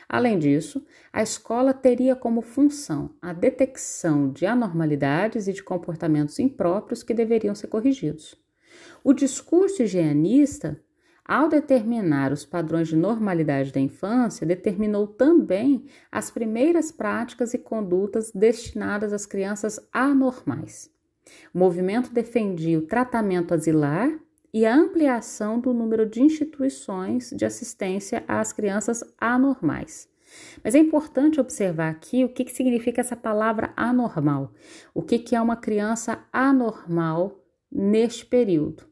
Além 0.09 0.39
disso, 0.39 0.85
a 1.13 1.23
escola 1.23 1.75
teria 1.75 2.17
como 2.17 2.41
função 2.41 3.15
a 3.21 3.33
detecção 3.33 4.31
de 4.31 4.47
anormalidades 4.47 5.47
e 5.47 5.53
de 5.53 5.63
comportamentos 5.63 6.39
impróprios 6.39 7.03
que 7.03 7.13
deveriam 7.15 7.55
ser 7.55 7.67
corrigidos. 7.67 8.35
O 9.05 9.13
discurso 9.13 9.83
higienista 9.83 10.81
ao 11.29 11.47
determinar 11.47 12.33
os 12.33 12.47
padrões 12.47 12.89
de 12.89 12.97
normalidade 12.97 13.71
da 13.71 13.79
infância, 13.79 14.47
determinou 14.47 15.07
também 15.07 15.85
as 16.11 16.31
primeiras 16.31 16.91
práticas 16.91 17.53
e 17.53 17.59
condutas 17.59 18.33
destinadas 18.33 19.13
às 19.13 19.27
crianças 19.27 19.79
anormais. 19.93 20.91
O 21.53 21.59
movimento 21.59 22.11
defendia 22.11 22.79
o 22.79 22.87
tratamento 22.87 23.53
asilar 23.53 24.19
e 24.55 24.65
a 24.65 24.75
ampliação 24.75 25.61
do 25.61 25.75
número 25.75 26.09
de 26.09 26.23
instituições 26.23 27.31
de 27.37 27.45
assistência 27.45 28.25
às 28.27 28.51
crianças 28.51 29.05
anormais. 29.21 30.09
Mas 30.65 30.75
é 30.75 30.79
importante 30.79 31.39
observar 31.39 31.91
aqui 31.91 32.25
o 32.25 32.31
que, 32.31 32.45
que 32.45 32.53
significa 32.53 33.03
essa 33.03 33.17
palavra 33.17 33.71
anormal. 33.77 34.55
O 34.95 35.03
que, 35.03 35.19
que 35.19 35.37
é 35.37 35.41
uma 35.41 35.57
criança 35.57 36.25
anormal 36.33 37.39
neste 37.71 38.25
período? 38.25 38.88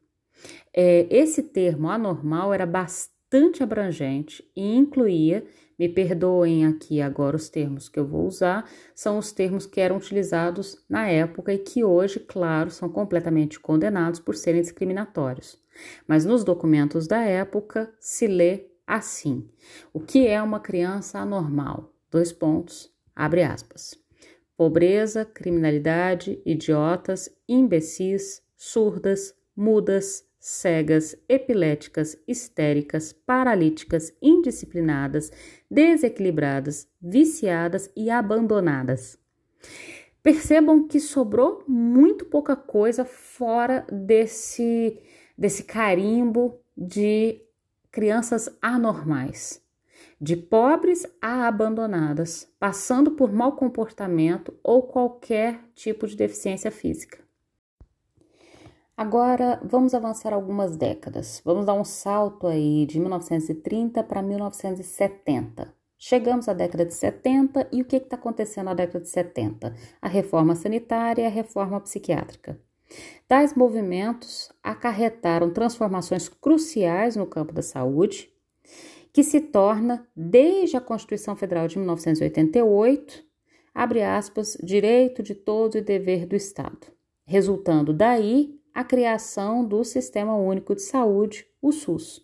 É, 0.72 1.06
esse 1.10 1.42
termo 1.42 1.88
anormal 1.88 2.52
era 2.52 2.66
bastante 2.66 3.62
abrangente 3.62 4.48
e 4.54 4.74
incluía, 4.76 5.44
me 5.78 5.88
perdoem 5.88 6.66
aqui 6.66 7.00
agora 7.00 7.36
os 7.36 7.48
termos 7.48 7.88
que 7.88 7.98
eu 7.98 8.06
vou 8.06 8.26
usar, 8.26 8.68
são 8.94 9.18
os 9.18 9.32
termos 9.32 9.66
que 9.66 9.80
eram 9.80 9.96
utilizados 9.96 10.82
na 10.88 11.06
época 11.06 11.52
e 11.52 11.58
que 11.58 11.84
hoje, 11.84 12.20
claro, 12.20 12.70
são 12.70 12.88
completamente 12.88 13.60
condenados 13.60 14.20
por 14.20 14.34
serem 14.34 14.62
discriminatórios. 14.62 15.58
Mas 16.06 16.24
nos 16.24 16.44
documentos 16.44 17.06
da 17.06 17.22
época 17.22 17.92
se 18.00 18.26
lê 18.26 18.66
assim: 18.86 19.48
o 19.92 20.00
que 20.00 20.26
é 20.26 20.40
uma 20.40 20.60
criança 20.60 21.18
anormal? 21.18 21.92
Dois 22.10 22.32
pontos, 22.32 22.90
abre 23.14 23.42
aspas. 23.42 23.94
Pobreza, 24.56 25.24
criminalidade, 25.24 26.40
idiotas, 26.46 27.28
imbecis, 27.46 28.42
surdas, 28.56 29.34
mudas, 29.54 30.25
cegas, 30.48 31.16
epiléticas, 31.28 32.16
histéricas, 32.24 33.12
paralíticas, 33.12 34.14
indisciplinadas, 34.22 35.32
desequilibradas, 35.68 36.88
viciadas 37.02 37.90
e 37.96 38.08
abandonadas. 38.10 39.18
Percebam 40.22 40.86
que 40.86 41.00
sobrou 41.00 41.64
muito 41.66 42.26
pouca 42.26 42.54
coisa 42.54 43.04
fora 43.04 43.84
desse, 43.90 45.02
desse 45.36 45.64
carimbo 45.64 46.60
de 46.76 47.42
crianças 47.90 48.48
anormais, 48.62 49.60
de 50.20 50.36
pobres 50.36 51.04
a 51.20 51.48
abandonadas, 51.48 52.48
passando 52.56 53.10
por 53.10 53.32
mau 53.32 53.56
comportamento 53.56 54.56
ou 54.62 54.84
qualquer 54.84 55.58
tipo 55.74 56.06
de 56.06 56.14
deficiência 56.14 56.70
física. 56.70 57.25
Agora 58.96 59.60
vamos 59.62 59.92
avançar 59.92 60.32
algumas 60.32 60.74
décadas. 60.74 61.42
Vamos 61.44 61.66
dar 61.66 61.74
um 61.74 61.84
salto 61.84 62.46
aí 62.46 62.86
de 62.86 62.98
1930 62.98 64.02
para 64.02 64.22
1970. 64.22 65.70
Chegamos 65.98 66.48
à 66.48 66.54
década 66.54 66.86
de 66.86 66.94
70 66.94 67.68
e 67.70 67.82
o 67.82 67.84
que 67.84 67.96
está 67.96 68.16
acontecendo 68.16 68.66
na 68.66 68.74
década 68.74 69.00
de 69.00 69.10
70? 69.10 69.74
A 70.00 70.08
reforma 70.08 70.54
sanitária 70.54 71.22
e 71.22 71.26
a 71.26 71.30
reforma 71.30 71.78
psiquiátrica. 71.78 72.58
Tais 73.28 73.54
movimentos 73.54 74.50
acarretaram 74.62 75.52
transformações 75.52 76.30
cruciais 76.30 77.16
no 77.16 77.26
campo 77.26 77.52
da 77.52 77.62
saúde, 77.62 78.32
que 79.12 79.22
se 79.22 79.40
torna, 79.40 80.08
desde 80.16 80.78
a 80.78 80.80
Constituição 80.80 81.36
Federal 81.36 81.68
de 81.68 81.76
1988, 81.78 83.22
abre 83.74 84.02
aspas, 84.02 84.56
direito 84.62 85.22
de 85.22 85.34
todos 85.34 85.76
e 85.76 85.82
dever 85.82 86.24
do 86.24 86.34
Estado, 86.34 86.86
resultando 87.26 87.92
daí 87.92 88.55
a 88.76 88.84
criação 88.84 89.64
do 89.64 89.82
Sistema 89.82 90.36
Único 90.36 90.74
de 90.74 90.82
Saúde, 90.82 91.46
o 91.62 91.72
SUS, 91.72 92.22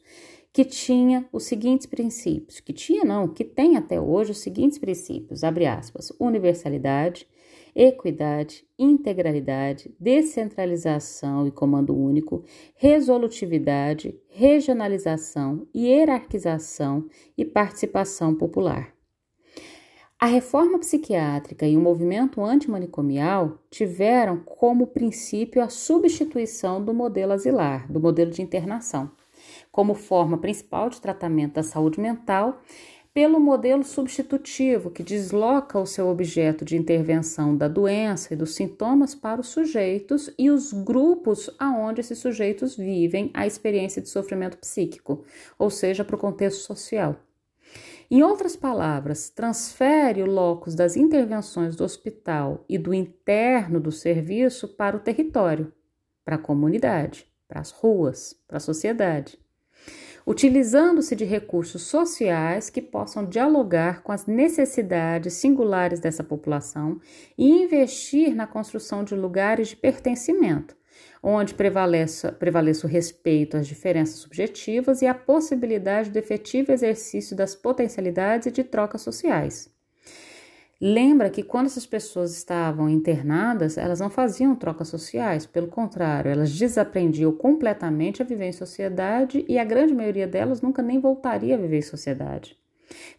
que 0.52 0.66
tinha 0.66 1.26
os 1.32 1.44
seguintes 1.44 1.86
princípios, 1.86 2.60
que 2.60 2.74
tinha 2.74 3.06
não, 3.06 3.26
que 3.26 3.42
tem 3.42 3.78
até 3.78 3.98
hoje 3.98 4.32
os 4.32 4.38
seguintes 4.40 4.76
princípios, 4.76 5.42
abre 5.42 5.64
aspas, 5.64 6.12
universalidade, 6.20 7.26
equidade, 7.74 8.66
integralidade, 8.78 9.94
descentralização 9.98 11.46
e 11.46 11.50
comando 11.50 11.96
único, 11.96 12.44
resolutividade, 12.74 14.14
regionalização, 14.28 15.66
hierarquização 15.74 17.08
e 17.34 17.46
participação 17.46 18.34
popular. 18.34 18.92
A 20.22 20.26
reforma 20.26 20.78
psiquiátrica 20.78 21.66
e 21.66 21.76
o 21.76 21.80
movimento 21.80 22.44
antimanicomial 22.44 23.58
tiveram 23.68 24.38
como 24.38 24.86
princípio 24.86 25.60
a 25.60 25.68
substituição 25.68 26.80
do 26.80 26.94
modelo 26.94 27.32
asilar, 27.32 27.90
do 27.90 27.98
modelo 27.98 28.30
de 28.30 28.40
internação, 28.40 29.10
como 29.72 29.94
forma 29.94 30.38
principal 30.38 30.88
de 30.88 31.00
tratamento 31.00 31.54
da 31.54 31.64
saúde 31.64 31.98
mental 31.98 32.62
pelo 33.12 33.40
modelo 33.40 33.82
substitutivo, 33.82 34.92
que 34.92 35.02
desloca 35.02 35.76
o 35.76 35.86
seu 35.86 36.08
objeto 36.08 36.64
de 36.64 36.76
intervenção 36.76 37.56
da 37.56 37.66
doença 37.66 38.32
e 38.32 38.36
dos 38.36 38.54
sintomas 38.54 39.16
para 39.16 39.40
os 39.40 39.48
sujeitos 39.48 40.32
e 40.38 40.50
os 40.50 40.72
grupos 40.72 41.50
aonde 41.58 42.00
esses 42.00 42.20
sujeitos 42.20 42.76
vivem 42.76 43.28
a 43.34 43.44
experiência 43.44 44.00
de 44.00 44.08
sofrimento 44.08 44.56
psíquico, 44.56 45.24
ou 45.58 45.68
seja, 45.68 46.04
para 46.04 46.14
o 46.14 46.20
contexto 46.20 46.60
social. 46.60 47.16
Em 48.14 48.22
outras 48.22 48.54
palavras, 48.54 49.30
transfere 49.30 50.22
o 50.22 50.26
locus 50.26 50.74
das 50.74 50.98
intervenções 50.98 51.74
do 51.74 51.82
hospital 51.82 52.62
e 52.68 52.76
do 52.76 52.92
interno 52.92 53.80
do 53.80 53.90
serviço 53.90 54.68
para 54.68 54.94
o 54.94 55.00
território, 55.00 55.72
para 56.22 56.36
a 56.36 56.38
comunidade, 56.38 57.26
para 57.48 57.60
as 57.60 57.70
ruas, 57.70 58.38
para 58.46 58.58
a 58.58 58.60
sociedade 58.60 59.38
utilizando-se 60.26 61.16
de 61.16 61.24
recursos 61.24 61.82
sociais 61.82 62.70
que 62.70 62.80
possam 62.80 63.26
dialogar 63.26 64.02
com 64.02 64.12
as 64.12 64.26
necessidades 64.26 65.34
singulares 65.34 66.00
dessa 66.00 66.22
população 66.22 67.00
e 67.36 67.64
investir 67.64 68.34
na 68.34 68.46
construção 68.46 69.02
de 69.02 69.14
lugares 69.14 69.68
de 69.68 69.76
pertencimento, 69.76 70.76
onde 71.22 71.54
prevaleça, 71.54 72.32
prevaleça 72.32 72.86
o 72.86 72.90
respeito 72.90 73.56
às 73.56 73.66
diferenças 73.66 74.16
subjetivas 74.16 75.02
e 75.02 75.06
a 75.06 75.14
possibilidade 75.14 76.10
do 76.10 76.18
efetivo 76.18 76.72
exercício 76.72 77.36
das 77.36 77.54
potencialidades 77.54 78.46
e 78.46 78.50
de 78.50 78.64
trocas 78.64 79.02
sociais. 79.02 79.70
Lembra 80.84 81.30
que 81.30 81.44
quando 81.44 81.66
essas 81.66 81.86
pessoas 81.86 82.36
estavam 82.36 82.88
internadas, 82.88 83.78
elas 83.78 84.00
não 84.00 84.10
faziam 84.10 84.56
trocas 84.56 84.88
sociais, 84.88 85.46
pelo 85.46 85.68
contrário, 85.68 86.28
elas 86.28 86.50
desaprendiam 86.58 87.30
completamente 87.30 88.20
a 88.20 88.24
viver 88.24 88.46
em 88.46 88.52
sociedade 88.52 89.44
e 89.48 89.60
a 89.60 89.64
grande 89.64 89.94
maioria 89.94 90.26
delas 90.26 90.60
nunca 90.60 90.82
nem 90.82 90.98
voltaria 90.98 91.54
a 91.54 91.58
viver 91.58 91.78
em 91.78 91.82
sociedade. 91.82 92.58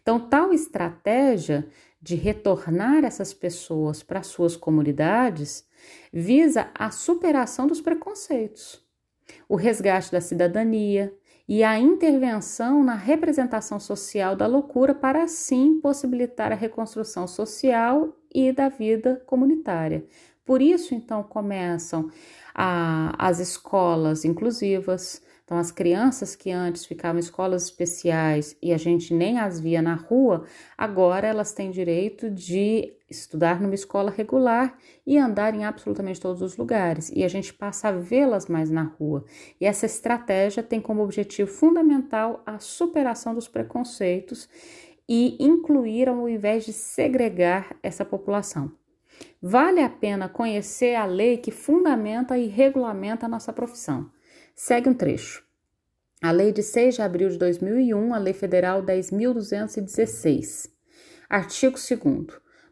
Então, 0.02 0.20
tal 0.20 0.52
estratégia 0.52 1.66
de 2.02 2.16
retornar 2.16 3.02
essas 3.02 3.32
pessoas 3.32 4.02
para 4.02 4.22
suas 4.22 4.56
comunidades 4.56 5.66
visa 6.12 6.68
a 6.74 6.90
superação 6.90 7.66
dos 7.66 7.80
preconceitos, 7.80 8.84
o 9.48 9.56
resgate 9.56 10.12
da 10.12 10.20
cidadania, 10.20 11.12
e 11.46 11.62
a 11.62 11.78
intervenção 11.78 12.82
na 12.82 12.94
representação 12.94 13.78
social 13.78 14.34
da 14.34 14.46
loucura 14.46 14.94
para 14.94 15.24
assim 15.24 15.78
possibilitar 15.80 16.50
a 16.50 16.54
reconstrução 16.54 17.26
social 17.26 18.16
e 18.34 18.50
da 18.50 18.68
vida 18.68 19.22
comunitária. 19.26 20.06
Por 20.44 20.60
isso, 20.60 20.94
então, 20.94 21.22
começam 21.22 22.10
a, 22.54 23.14
as 23.18 23.40
escolas 23.40 24.24
inclusivas, 24.24 25.22
então, 25.44 25.58
as 25.58 25.70
crianças 25.70 26.34
que 26.34 26.50
antes 26.50 26.86
ficavam 26.86 27.18
em 27.18 27.20
escolas 27.20 27.64
especiais 27.64 28.56
e 28.62 28.72
a 28.72 28.78
gente 28.78 29.12
nem 29.12 29.38
as 29.38 29.60
via 29.60 29.82
na 29.82 29.94
rua, 29.94 30.46
agora 30.76 31.26
elas 31.26 31.52
têm 31.52 31.70
direito 31.70 32.30
de 32.30 32.94
estudar 33.10 33.60
numa 33.60 33.74
escola 33.74 34.10
regular 34.10 34.78
e 35.06 35.18
andar 35.18 35.54
em 35.54 35.66
absolutamente 35.66 36.18
todos 36.18 36.40
os 36.40 36.56
lugares. 36.56 37.10
E 37.14 37.22
a 37.22 37.28
gente 37.28 37.52
passa 37.52 37.88
a 37.88 37.92
vê-las 37.92 38.46
mais 38.46 38.70
na 38.70 38.84
rua. 38.84 39.22
E 39.60 39.66
essa 39.66 39.84
estratégia 39.84 40.62
tem 40.62 40.80
como 40.80 41.04
objetivo 41.04 41.50
fundamental 41.50 42.42
a 42.46 42.58
superação 42.58 43.34
dos 43.34 43.46
preconceitos 43.46 44.48
e 45.06 45.36
incluir 45.38 46.08
ao 46.08 46.26
invés 46.26 46.64
de 46.64 46.72
segregar 46.72 47.76
essa 47.82 48.02
população. 48.02 48.72
Vale 49.42 49.82
a 49.82 49.90
pena 49.90 50.26
conhecer 50.26 50.94
a 50.94 51.04
lei 51.04 51.36
que 51.36 51.50
fundamenta 51.50 52.38
e 52.38 52.46
regulamenta 52.46 53.26
a 53.26 53.28
nossa 53.28 53.52
profissão. 53.52 54.10
Segue 54.54 54.88
um 54.88 54.94
trecho. 54.94 55.42
A 56.22 56.30
Lei 56.30 56.52
de 56.52 56.62
6 56.62 56.94
de 56.94 57.02
abril 57.02 57.28
de 57.28 57.36
2001, 57.38 58.14
a 58.14 58.18
Lei 58.18 58.32
Federal 58.32 58.84
10.216. 58.84 60.70
Artigo 61.28 61.74
2. 61.76 61.98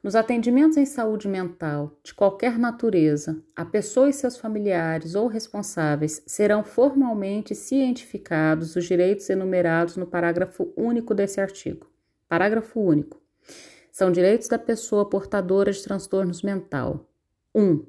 Nos 0.00 0.14
atendimentos 0.14 0.76
em 0.76 0.86
saúde 0.86 1.26
mental 1.26 1.98
de 2.02 2.14
qualquer 2.14 2.56
natureza, 2.56 3.42
a 3.54 3.64
pessoa 3.64 4.08
e 4.08 4.12
seus 4.12 4.38
familiares 4.38 5.16
ou 5.16 5.26
responsáveis 5.26 6.22
serão 6.24 6.62
formalmente 6.62 7.52
cientificados 7.52 8.76
os 8.76 8.84
direitos 8.84 9.28
enumerados 9.28 9.96
no 9.96 10.06
parágrafo 10.06 10.72
único 10.76 11.12
desse 11.14 11.40
artigo. 11.40 11.90
Parágrafo 12.28 12.80
único. 12.80 13.20
São 13.90 14.12
direitos 14.12 14.46
da 14.46 14.58
pessoa 14.58 15.10
portadora 15.10 15.72
de 15.72 15.82
transtornos 15.82 16.42
mental. 16.42 17.08
1. 17.52 17.60
Um, 17.60 17.84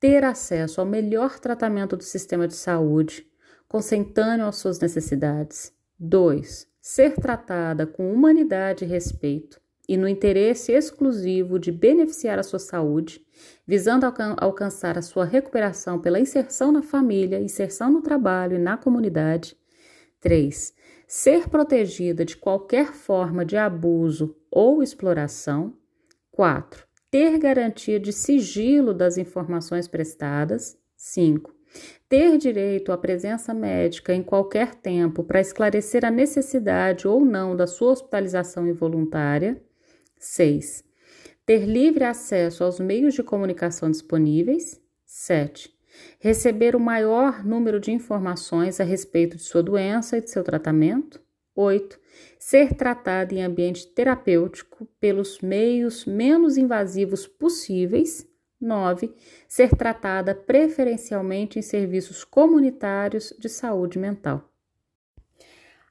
ter 0.00 0.24
acesso 0.24 0.80
ao 0.80 0.86
melhor 0.86 1.38
tratamento 1.38 1.96
do 1.96 2.04
sistema 2.04 2.46
de 2.46 2.54
saúde, 2.54 3.26
consentâneo 3.66 4.46
às 4.46 4.56
suas 4.56 4.78
necessidades. 4.78 5.72
2. 5.98 6.66
Ser 6.80 7.14
tratada 7.16 7.86
com 7.86 8.12
humanidade 8.12 8.84
e 8.84 8.88
respeito 8.88 9.60
e 9.88 9.96
no 9.96 10.06
interesse 10.06 10.70
exclusivo 10.70 11.58
de 11.58 11.72
beneficiar 11.72 12.38
a 12.38 12.42
sua 12.42 12.58
saúde, 12.58 13.24
visando 13.66 14.04
alcan 14.04 14.36
alcançar 14.38 14.98
a 14.98 15.02
sua 15.02 15.24
recuperação 15.24 15.98
pela 15.98 16.20
inserção 16.20 16.70
na 16.70 16.82
família, 16.82 17.40
inserção 17.40 17.90
no 17.90 18.02
trabalho 18.02 18.56
e 18.56 18.58
na 18.58 18.76
comunidade. 18.76 19.56
3. 20.20 20.74
Ser 21.06 21.48
protegida 21.48 22.22
de 22.22 22.36
qualquer 22.36 22.92
forma 22.92 23.46
de 23.46 23.56
abuso 23.56 24.36
ou 24.50 24.82
exploração. 24.82 25.74
4. 26.30 26.87
Ter 27.10 27.38
garantia 27.38 27.98
de 27.98 28.12
sigilo 28.12 28.92
das 28.92 29.16
informações 29.16 29.88
prestadas. 29.88 30.78
5. 30.94 31.54
Ter 32.06 32.36
direito 32.36 32.92
à 32.92 32.98
presença 32.98 33.54
médica 33.54 34.12
em 34.12 34.22
qualquer 34.22 34.74
tempo 34.74 35.24
para 35.24 35.40
esclarecer 35.40 36.04
a 36.04 36.10
necessidade 36.10 37.08
ou 37.08 37.24
não 37.24 37.56
da 37.56 37.66
sua 37.66 37.92
hospitalização 37.92 38.68
involuntária. 38.68 39.62
6. 40.18 40.84
Ter 41.46 41.64
livre 41.64 42.04
acesso 42.04 42.62
aos 42.62 42.78
meios 42.78 43.14
de 43.14 43.22
comunicação 43.22 43.90
disponíveis. 43.90 44.78
7. 45.06 45.74
Receber 46.20 46.76
o 46.76 46.80
maior 46.80 47.42
número 47.42 47.80
de 47.80 47.90
informações 47.90 48.80
a 48.80 48.84
respeito 48.84 49.38
de 49.38 49.44
sua 49.44 49.62
doença 49.62 50.18
e 50.18 50.20
de 50.20 50.28
seu 50.28 50.44
tratamento. 50.44 51.22
8. 51.60 51.98
Ser 52.38 52.74
tratada 52.74 53.34
em 53.34 53.42
ambiente 53.42 53.84
terapêutico 53.88 54.86
pelos 55.00 55.40
meios 55.40 56.06
menos 56.06 56.56
invasivos 56.56 57.26
possíveis. 57.26 58.24
9. 58.60 59.12
Ser 59.48 59.70
tratada 59.70 60.36
preferencialmente 60.36 61.58
em 61.58 61.62
serviços 61.62 62.22
comunitários 62.22 63.34
de 63.40 63.48
saúde 63.48 63.98
mental. 63.98 64.48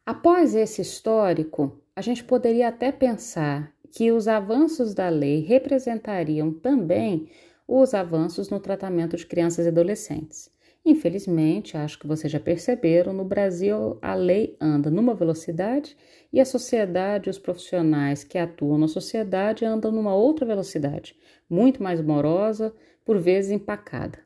Após 0.06 0.56
esse 0.56 0.82
histórico, 0.82 1.78
a 1.94 2.02
gente 2.02 2.24
poderia 2.24 2.70
até 2.70 2.90
pensar 2.90 3.74
que 3.92 4.10
os 4.10 4.28
avanços 4.30 4.94
da 4.94 5.10
lei 5.10 5.42
representariam 5.42 6.54
também 6.54 7.30
os 7.68 7.94
avanços 7.94 8.50
no 8.50 8.60
tratamento 8.62 9.18
de 9.18 9.26
crianças 9.26 9.66
e 9.66 9.70
adolescentes. 9.70 10.50
Infelizmente, 10.88 11.76
acho 11.76 12.00
que 12.00 12.08
vocês 12.08 12.32
já 12.32 12.40
perceberam, 12.40 13.12
no 13.12 13.26
Brasil 13.26 14.00
a 14.02 14.16
lei 14.16 14.56
anda 14.58 14.90
numa 14.90 15.14
velocidade 15.14 15.98
e 16.32 16.40
a 16.40 16.46
sociedade 16.46 17.30
os 17.30 17.38
profissionais 17.38 18.24
que 18.24 18.38
atuam 18.38 18.78
na 18.78 18.88
sociedade 18.88 19.66
andam 19.66 19.92
numa 19.92 20.16
outra 20.16 20.46
velocidade, 20.46 21.14
muito 21.50 21.84
mais 21.84 22.00
morosa, 22.00 22.74
por 23.04 23.18
vezes 23.18 23.52
empacada. 23.52 24.18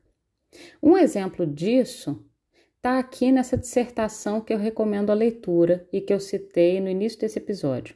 Um 0.83 0.95
exemplo 0.95 1.47
disso 1.47 2.23
está 2.75 2.99
aqui 2.99 3.31
nessa 3.31 3.57
dissertação 3.57 4.39
que 4.39 4.53
eu 4.53 4.59
recomendo 4.59 5.09
a 5.09 5.15
leitura 5.15 5.87
e 5.91 5.99
que 5.99 6.13
eu 6.13 6.19
citei 6.19 6.79
no 6.79 6.89
início 6.89 7.19
desse 7.19 7.39
episódio. 7.39 7.95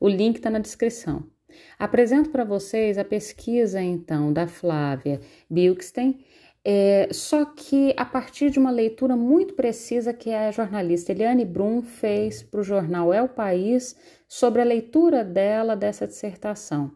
O 0.00 0.08
link 0.08 0.36
está 0.36 0.48
na 0.48 0.58
descrição. 0.58 1.30
Apresento 1.78 2.30
para 2.30 2.44
vocês 2.44 2.96
a 2.96 3.04
pesquisa, 3.04 3.80
então, 3.80 4.32
da 4.32 4.46
Flávia 4.46 5.20
Bilkstein, 5.50 6.24
é, 6.68 7.06
só 7.12 7.44
que 7.44 7.94
a 7.96 8.04
partir 8.04 8.50
de 8.50 8.58
uma 8.58 8.72
leitura 8.72 9.14
muito 9.14 9.54
precisa 9.54 10.12
que 10.12 10.32
a 10.32 10.50
jornalista 10.50 11.12
Eliane 11.12 11.44
Brum 11.44 11.80
fez 11.80 12.42
para 12.42 12.58
o 12.58 12.64
jornal 12.64 13.14
É 13.14 13.22
o 13.22 13.28
País 13.28 13.94
sobre 14.26 14.60
a 14.60 14.64
leitura 14.64 15.22
dela 15.22 15.76
dessa 15.76 16.08
dissertação. 16.08 16.90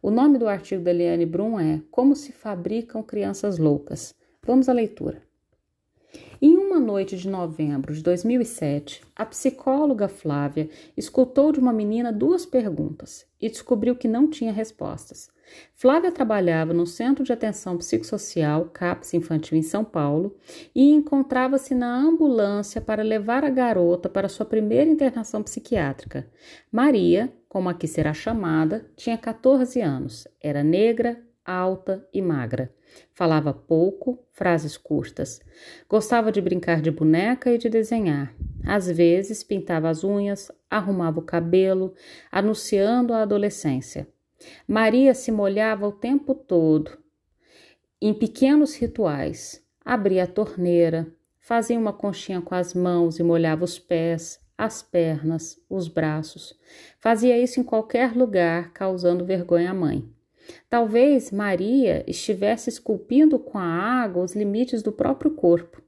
O 0.00 0.08
nome 0.12 0.38
do 0.38 0.46
artigo 0.46 0.84
da 0.84 0.92
Eliane 0.92 1.26
Brum 1.26 1.58
é 1.58 1.82
Como 1.90 2.14
se 2.14 2.30
fabricam 2.30 3.02
crianças 3.02 3.58
loucas. 3.58 4.14
Vamos 4.40 4.68
à 4.68 4.72
leitura. 4.72 5.27
Em 6.40 6.56
uma 6.56 6.78
noite 6.78 7.16
de 7.16 7.28
novembro 7.28 7.92
de 7.92 8.00
2007, 8.00 9.02
a 9.16 9.26
psicóloga 9.26 10.06
Flávia 10.06 10.70
escutou 10.96 11.50
de 11.50 11.58
uma 11.58 11.72
menina 11.72 12.12
duas 12.12 12.46
perguntas 12.46 13.26
e 13.40 13.48
descobriu 13.48 13.96
que 13.96 14.06
não 14.06 14.30
tinha 14.30 14.52
respostas. 14.52 15.28
Flávia 15.74 16.12
trabalhava 16.12 16.72
no 16.72 16.86
Centro 16.86 17.24
de 17.24 17.32
Atenção 17.32 17.76
Psicossocial 17.76 18.66
CAPS 18.66 19.14
Infantil 19.14 19.58
em 19.58 19.62
São 19.62 19.84
Paulo 19.84 20.36
e 20.72 20.88
encontrava-se 20.88 21.74
na 21.74 21.92
ambulância 21.96 22.80
para 22.80 23.02
levar 23.02 23.44
a 23.44 23.50
garota 23.50 24.08
para 24.08 24.28
sua 24.28 24.46
primeira 24.46 24.88
internação 24.88 25.42
psiquiátrica. 25.42 26.30
Maria, 26.70 27.32
como 27.48 27.68
aqui 27.68 27.88
será 27.88 28.14
chamada, 28.14 28.88
tinha 28.94 29.18
14 29.18 29.80
anos, 29.80 30.28
era 30.40 30.62
negra, 30.62 31.20
alta 31.48 32.06
e 32.12 32.20
magra. 32.20 32.70
Falava 33.14 33.54
pouco, 33.54 34.18
frases 34.32 34.76
curtas. 34.76 35.40
Gostava 35.88 36.30
de 36.30 36.40
brincar 36.40 36.82
de 36.82 36.90
boneca 36.90 37.50
e 37.52 37.58
de 37.58 37.70
desenhar. 37.70 38.34
Às 38.66 38.86
vezes 38.86 39.42
pintava 39.42 39.88
as 39.88 40.04
unhas, 40.04 40.52
arrumava 40.70 41.20
o 41.20 41.24
cabelo, 41.24 41.94
anunciando 42.30 43.14
a 43.14 43.22
adolescência. 43.22 44.06
Maria 44.66 45.14
se 45.14 45.32
molhava 45.32 45.88
o 45.88 45.92
tempo 45.92 46.34
todo, 46.34 46.96
em 48.00 48.14
pequenos 48.14 48.76
rituais. 48.76 49.64
Abria 49.84 50.24
a 50.24 50.26
torneira, 50.26 51.10
fazia 51.40 51.78
uma 51.78 51.94
conchinha 51.94 52.42
com 52.42 52.54
as 52.54 52.74
mãos 52.74 53.18
e 53.18 53.22
molhava 53.22 53.64
os 53.64 53.78
pés, 53.78 54.38
as 54.56 54.82
pernas, 54.82 55.58
os 55.68 55.88
braços. 55.88 56.54
Fazia 57.00 57.38
isso 57.38 57.58
em 57.58 57.64
qualquer 57.64 58.14
lugar, 58.14 58.72
causando 58.72 59.24
vergonha 59.24 59.70
à 59.70 59.74
mãe. 59.74 60.08
Talvez 60.68 61.30
Maria 61.30 62.04
estivesse 62.06 62.68
esculpindo 62.68 63.38
com 63.38 63.58
a 63.58 63.64
água 63.64 64.24
os 64.24 64.34
limites 64.34 64.82
do 64.82 64.92
próprio 64.92 65.30
corpo. 65.30 65.82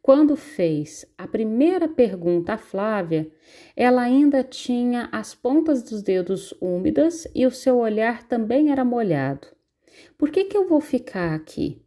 Quando 0.00 0.36
fez 0.36 1.06
a 1.16 1.26
primeira 1.26 1.88
pergunta 1.88 2.54
a 2.54 2.58
Flávia, 2.58 3.30
ela 3.76 4.02
ainda 4.02 4.42
tinha 4.42 5.08
as 5.12 5.34
pontas 5.34 5.82
dos 5.82 6.02
dedos 6.02 6.52
úmidas 6.60 7.26
e 7.34 7.46
o 7.46 7.50
seu 7.50 7.78
olhar 7.78 8.24
também 8.24 8.70
era 8.70 8.84
molhado. 8.84 9.46
Por 10.18 10.30
que, 10.30 10.44
que 10.44 10.56
eu 10.56 10.68
vou 10.68 10.80
ficar 10.80 11.34
aqui? 11.34 11.80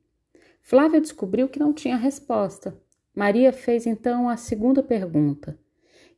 Flávia 0.62 1.02
descobriu 1.02 1.48
que 1.50 1.60
não 1.60 1.74
tinha 1.74 1.98
resposta. 1.98 2.76
Maria 3.14 3.54
fez 3.54 3.86
então 3.86 4.28
a 4.28 4.38
segunda 4.38 4.82
pergunta: 4.82 5.58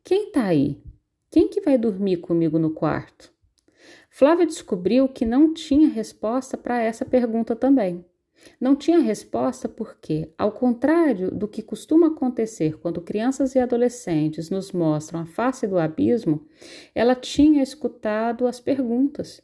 Quem 0.04 0.28
está 0.28 0.46
aí? 0.46 0.82
Quem 1.30 1.48
que 1.48 1.62
vai 1.62 1.78
dormir 1.78 2.18
comigo 2.18 2.58
no 2.58 2.72
quarto? 2.72 3.34
Flávia 4.18 4.48
descobriu 4.48 5.08
que 5.08 5.24
não 5.28 5.54
tinha 5.54 5.88
resposta 5.88 6.58
para 6.58 6.82
essa 6.82 7.06
pergunta 7.06 7.56
também. 7.56 8.04
Não 8.60 8.76
tinha 8.76 8.98
resposta 8.98 9.70
porque, 9.70 10.34
ao 10.36 10.52
contrário 10.52 11.30
do 11.30 11.48
que 11.48 11.62
costuma 11.62 12.08
acontecer 12.08 12.80
quando 12.80 13.00
crianças 13.00 13.54
e 13.54 13.60
adolescentes 13.60 14.50
nos 14.50 14.72
mostram 14.72 15.20
a 15.20 15.28
face 15.28 15.68
do 15.68 15.78
abismo, 15.78 16.48
ela 16.96 17.14
tinha 17.14 17.62
escutado 17.62 18.48
as 18.48 18.60
perguntas. 18.60 19.40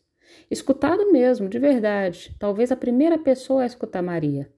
Escutado 0.50 1.12
mesmo, 1.12 1.48
de 1.48 1.60
verdade, 1.60 2.36
talvez 2.40 2.72
a 2.72 2.76
primeira 2.76 3.20
pessoa 3.20 3.62
a 3.62 3.68
escutar 3.68 4.02
Maria. 4.02 4.52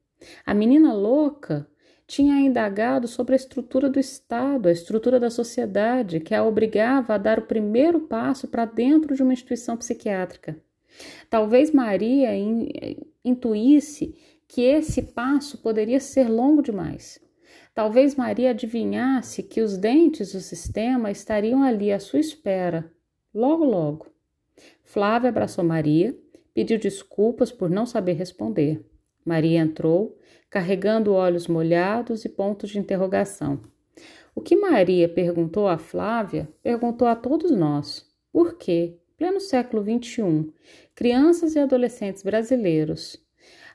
A 0.46 0.54
menina 0.54 0.94
louca 0.94 1.68
tinha 2.08 2.40
indagado 2.40 3.08
sobre 3.08 3.34
a 3.34 3.36
estrutura 3.36 3.90
do 3.90 4.00
Estado, 4.00 4.68
a 4.68 4.72
estrutura 4.72 5.20
da 5.20 5.30
sociedade, 5.30 6.20
que 6.20 6.36
a 6.36 6.44
obrigava 6.44 7.16
a 7.16 7.18
dar 7.18 7.40
o 7.40 7.48
primeiro 7.48 8.02
passo 8.02 8.48
para 8.48 8.66
dentro 8.66 9.16
de 9.16 9.24
uma 9.24 9.34
instituição 9.34 9.76
psiquiátrica. 9.76 10.60
Talvez 11.30 11.72
Maria 11.72 12.30
intuísse 13.24 14.16
que 14.48 14.62
esse 14.62 15.02
passo 15.02 15.58
poderia 15.58 16.00
ser 16.00 16.30
longo 16.30 16.62
demais. 16.62 17.20
Talvez 17.74 18.16
Maria 18.16 18.52
adivinhasse 18.52 19.44
que 19.44 19.62
os 19.62 19.78
dentes 19.78 20.32
do 20.32 20.40
sistema 20.40 21.12
estariam 21.12 21.64
ali 21.64 21.92
à 21.92 22.00
sua 22.00 22.20
espera, 22.20 22.90
logo, 23.34 23.66
logo. 23.66 24.08
Flávia 24.84 25.30
abraçou 25.30 25.64
Maria, 25.64 26.18
pediu 26.54 26.80
desculpas 26.80 27.52
por 27.52 27.70
não 27.70 27.86
saber 27.86 28.14
responder. 28.14 28.86
Maria 29.26 29.60
entrou, 29.60 30.18
carregando 30.50 31.14
olhos 31.14 31.48
molhados 31.48 32.24
e 32.24 32.30
pontos 32.30 32.70
de 32.70 32.80
interrogação. 32.80 33.60
O 34.36 34.42
que 34.42 34.56
Maria 34.56 35.10
perguntou 35.10 35.68
a 35.68 35.78
Flávia, 35.78 36.48
perguntou 36.62 37.08
a 37.08 37.16
todos 37.16 37.52
nós. 37.52 38.06
Por 38.32 38.58
quê? 38.58 38.98
Pleno 39.18 39.40
século 39.40 39.82
XXI, 39.82 40.54
crianças 40.94 41.56
e 41.56 41.60
adolescentes 41.60 42.22
brasileiros, 42.22 43.18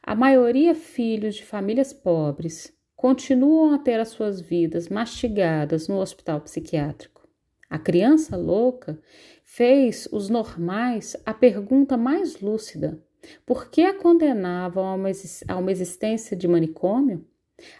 a 0.02 0.14
maioria 0.14 0.74
filhos 0.74 1.36
de 1.36 1.44
famílias 1.44 1.92
pobres, 1.92 2.74
continuam 2.96 3.74
a 3.74 3.78
ter 3.78 4.00
as 4.00 4.08
suas 4.08 4.40
vidas 4.40 4.88
mastigadas 4.88 5.88
no 5.88 5.98
hospital 5.98 6.40
psiquiátrico. 6.40 7.28
A 7.68 7.78
criança 7.78 8.36
louca 8.36 8.98
fez 9.44 10.08
os 10.10 10.28
normais 10.28 11.16
a 11.24 11.32
pergunta 11.32 11.96
mais 11.96 12.40
lúcida: 12.40 13.02
por 13.44 13.70
que 13.70 13.82
a 13.82 13.94
condenavam 13.94 14.84
a 14.84 14.94
uma, 14.94 15.70
existência 15.70 16.36
de 16.36 16.48
manicômio? 16.48 17.24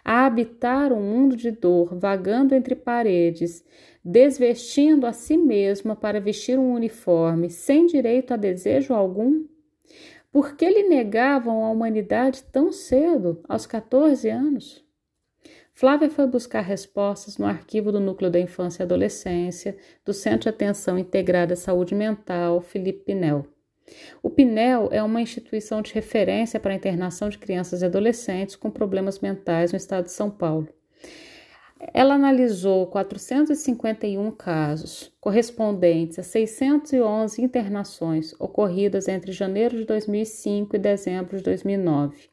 A 0.05 0.25
habitar 0.25 0.93
um 0.93 1.01
mundo 1.01 1.35
de 1.35 1.51
dor, 1.51 1.95
vagando 1.97 2.53
entre 2.53 2.75
paredes, 2.75 3.65
desvestindo 4.03 5.07
a 5.07 5.13
si 5.13 5.37
mesma 5.37 5.95
para 5.95 6.21
vestir 6.21 6.59
um 6.59 6.73
uniforme, 6.73 7.49
sem 7.49 7.87
direito 7.87 8.33
a 8.33 8.37
desejo 8.37 8.93
algum? 8.93 9.45
Por 10.31 10.55
que 10.55 10.69
lhe 10.69 10.87
negavam 10.87 11.65
a 11.65 11.71
humanidade 11.71 12.43
tão 12.43 12.71
cedo, 12.71 13.43
aos 13.49 13.65
14 13.65 14.29
anos? 14.29 14.85
Flávia 15.73 16.09
foi 16.09 16.27
buscar 16.27 16.61
respostas 16.61 17.37
no 17.37 17.45
arquivo 17.45 17.91
do 17.91 17.99
Núcleo 17.99 18.29
da 18.29 18.39
Infância 18.39 18.83
e 18.83 18.85
Adolescência 18.85 19.75
do 20.05 20.13
Centro 20.13 20.41
de 20.41 20.49
Atenção 20.49 20.97
Integrada 20.97 21.53
à 21.53 21.57
Saúde 21.57 21.95
Mental 21.95 22.61
Felipe 22.61 23.05
Pinel. 23.05 23.47
O 24.21 24.29
Pinel 24.29 24.89
é 24.91 25.01
uma 25.01 25.21
instituição 25.21 25.81
de 25.81 25.93
referência 25.93 26.59
para 26.59 26.71
a 26.73 26.75
internação 26.75 27.29
de 27.29 27.37
crianças 27.37 27.81
e 27.81 27.85
adolescentes 27.85 28.55
com 28.55 28.69
problemas 28.69 29.19
mentais 29.19 29.71
no 29.71 29.77
estado 29.77 30.05
de 30.05 30.11
São 30.11 30.29
Paulo. 30.29 30.67
Ela 31.93 32.13
analisou 32.13 32.85
451 32.87 34.31
casos, 34.31 35.11
correspondentes 35.19 36.19
a 36.19 36.23
611 36.23 37.41
internações 37.41 38.35
ocorridas 38.39 39.07
entre 39.07 39.31
janeiro 39.31 39.75
de 39.77 39.85
2005 39.85 40.75
e 40.75 40.79
dezembro 40.79 41.37
de 41.37 41.43
2009. 41.43 42.29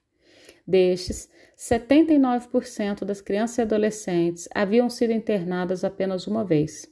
Destes, 0.67 1.31
79% 1.57 3.05
das 3.07 3.23
crianças 3.23 3.57
e 3.57 3.63
adolescentes 3.63 4.49
haviam 4.55 4.91
sido 4.91 5.15
internadas 5.15 5.83
apenas 5.83 6.27
uma 6.27 6.45
vez. 6.45 6.87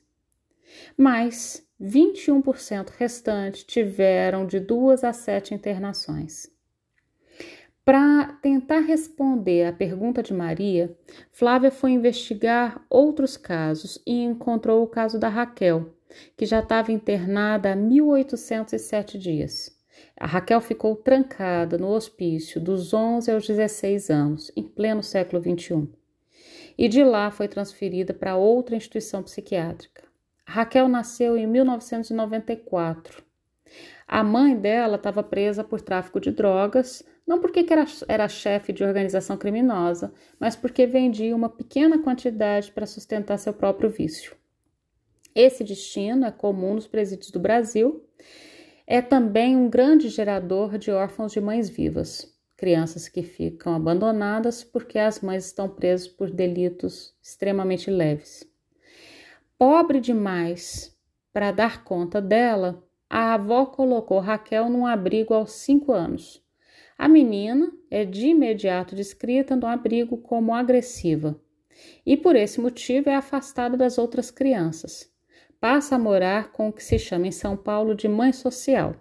Mas 0.97 1.66
21% 1.81 2.91
restantes 2.97 3.65
tiveram 3.65 4.47
de 4.47 4.59
duas 4.59 5.05
a 5.05 5.13
sete 5.13 5.55
internações. 5.55 6.51
Para 7.85 8.33
tentar 8.43 8.81
responder 8.81 9.67
à 9.67 9.73
pergunta 9.73 10.21
de 10.23 10.35
Maria, 10.35 10.97
Flávia 11.31 11.71
foi 11.71 11.93
investigar 11.93 12.85
outros 12.91 13.37
casos 13.37 14.03
e 14.05 14.25
encontrou 14.25 14.83
o 14.83 14.89
caso 14.89 15.21
da 15.21 15.29
Raquel, 15.29 15.95
que 16.37 16.47
já 16.47 16.61
estava 16.61 16.91
internada 16.91 17.73
há 17.73 17.77
1807 17.77 19.19
dias. 19.19 19.77
A 20.19 20.27
Raquel 20.27 20.61
ficou 20.61 20.97
trancada 20.97 21.79
no 21.79 21.89
hospício 21.89 22.61
dos 22.61 22.93
11 22.93 23.31
aos 23.31 23.47
16 23.47 24.11
anos, 24.11 24.51
em 24.57 24.63
pleno 24.63 25.03
século 25.03 25.41
XXI. 25.41 25.89
E 26.77 26.89
de 26.89 27.05
lá 27.05 27.31
foi 27.31 27.49
transferida 27.49 28.13
para 28.13 28.37
outra 28.37 28.77
instituição 28.77 29.23
psiquiátrica. 29.23 30.06
Raquel 30.47 30.89
nasceu 30.89 31.37
em 31.37 31.47
1994. 31.47 33.23
A 34.07 34.23
mãe 34.23 34.57
dela 34.57 34.97
estava 34.97 35.23
presa 35.23 35.65
por 35.65 35.81
tráfico 35.81 36.21
de 36.21 36.31
drogas, 36.31 37.03
não 37.27 37.41
porque 37.41 37.67
era, 37.69 37.85
era 38.07 38.29
chefe 38.29 38.73
de 38.73 38.85
organização 38.85 39.37
criminosa, 39.37 40.15
mas 40.39 40.55
porque 40.55 40.87
vendia 40.87 41.35
uma 41.35 41.49
pequena 41.49 41.99
quantidade 41.99 42.71
para 42.71 42.87
sustentar 42.87 43.39
seu 43.39 43.53
próprio 43.53 43.91
vício. 43.91 44.37
Esse 45.35 45.65
destino 45.65 46.25
é 46.25 46.31
comum 46.31 46.75
nos 46.75 46.87
presídios 46.87 47.31
do 47.31 47.41
Brasil 47.41 48.07
é 48.87 49.03
também 49.03 49.57
um 49.57 49.69
grande 49.69 50.09
gerador 50.09 50.79
de 50.79 50.93
órfãos 50.93 51.33
de 51.33 51.41
mães 51.41 51.69
vivas, 51.69 52.33
crianças 52.57 53.09
que 53.09 53.21
ficam 53.21 53.75
abandonadas 53.75 54.63
porque 54.63 54.97
as 54.97 55.21
mães 55.21 55.47
estão 55.47 55.69
presas 55.69 56.07
por 56.07 56.31
delitos 56.31 57.13
extremamente 57.21 57.91
leves. 57.91 58.46
Pobre 59.59 60.01
demais 60.01 60.97
para 61.33 61.53
dar 61.53 61.85
conta 61.85 62.21
dela, 62.21 62.83
a 63.09 63.35
avó 63.35 63.67
colocou 63.67 64.19
Raquel 64.19 64.69
num 64.69 64.87
abrigo 64.87 65.35
aos 65.35 65.53
cinco 65.53 65.93
anos. 65.93 66.43
A 66.99 67.09
menina 67.09 67.73
é 67.91 68.05
de 68.05 68.29
imediato 68.29 68.95
descrita 68.95 69.55
no 69.55 69.67
abrigo 69.67 70.17
como 70.19 70.55
agressiva 70.55 71.41
e, 72.05 72.17
por 72.17 72.37
esse 72.37 72.61
motivo, 72.61 73.11
é 73.11 73.15
afastada 73.15 73.77
das 73.77 73.99
outras 73.99 74.31
crianças 74.31 75.15
passa 75.61 75.97
a 75.97 75.99
morar 75.99 76.53
com 76.53 76.69
o 76.69 76.73
que 76.73 76.83
se 76.83 76.99
chama 76.99 77.27
em 77.27 77.33
São 77.33 77.57
Paulo 77.57 77.95
de 77.95 78.09
mãe 78.09 78.33
social, 78.33 78.95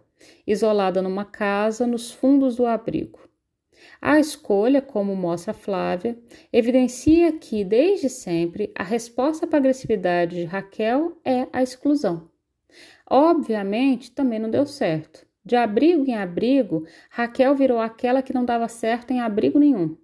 isolada 0.48 1.02
numa 1.02 1.26
casa 1.26 1.86
nos 1.86 2.12
fundos 2.12 2.56
do 2.56 2.66
abrigo. 2.66 3.25
A 4.08 4.20
escolha, 4.20 4.84
como 4.84 5.16
mostra 5.16 5.52
Flávia, 5.52 6.16
evidencia 6.54 7.32
que, 7.32 7.64
desde 7.64 8.08
sempre, 8.08 8.72
a 8.76 8.84
resposta 8.84 9.48
para 9.48 9.58
a 9.58 9.62
agressividade 9.62 10.36
de 10.36 10.44
Raquel 10.44 11.20
é 11.26 11.48
a 11.52 11.64
exclusão. 11.64 12.30
Obviamente, 13.10 14.12
também 14.12 14.38
não 14.38 14.48
deu 14.48 14.68
certo. 14.68 15.26
De 15.44 15.56
abrigo 15.56 16.06
em 16.06 16.16
abrigo, 16.16 16.86
Raquel 17.10 17.56
virou 17.56 17.80
aquela 17.80 18.22
que 18.22 18.32
não 18.32 18.46
dava 18.46 18.68
certo 18.68 19.10
em 19.10 19.22
abrigo 19.22 19.58
nenhum. 19.58 19.98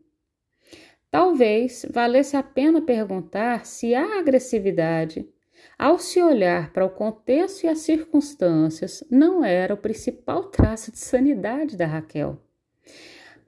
Talvez 1.11 1.85
valesse 1.87 2.35
a 2.35 2.41
pena 2.41 2.81
perguntar 2.81 3.67
se 3.67 3.93
a 3.93 4.17
agressividade 4.17 5.29
ao 5.77 5.99
se 5.99 6.19
olhar 6.19 6.73
para 6.73 6.83
o 6.83 6.89
contexto 6.89 7.65
e 7.65 7.67
as 7.67 7.77
circunstâncias, 7.81 9.03
não 9.11 9.45
era 9.45 9.75
o 9.75 9.77
principal 9.77 10.45
traço 10.45 10.91
de 10.91 10.97
sanidade 10.97 11.77
da 11.77 11.85
Raquel. 11.85 12.41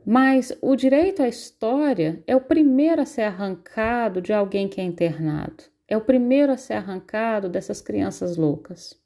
Mas 0.06 0.52
o 0.62 0.76
direito 0.76 1.24
à 1.24 1.28
história 1.28 2.22
é 2.28 2.36
o 2.36 2.42
primeiro 2.42 3.02
a 3.02 3.06
ser 3.06 3.22
arrancado 3.22 4.22
de 4.22 4.34
alguém 4.34 4.68
que 4.68 4.82
é 4.82 4.84
internado, 4.84 5.63
é 5.88 5.96
o 5.96 6.02
primeiro 6.02 6.52
a 6.52 6.58
ser 6.58 6.74
arrancado 6.74 7.48
dessas 7.48 7.82
crianças 7.82 8.36
loucas. 8.36 9.02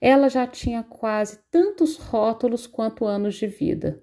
Ela 0.00 0.28
já 0.28 0.46
tinha 0.46 0.84
quase 0.84 1.40
tantos 1.50 1.96
rótulos 1.96 2.66
quanto 2.66 3.04
anos 3.04 3.34
de 3.34 3.48
vida. 3.48 4.00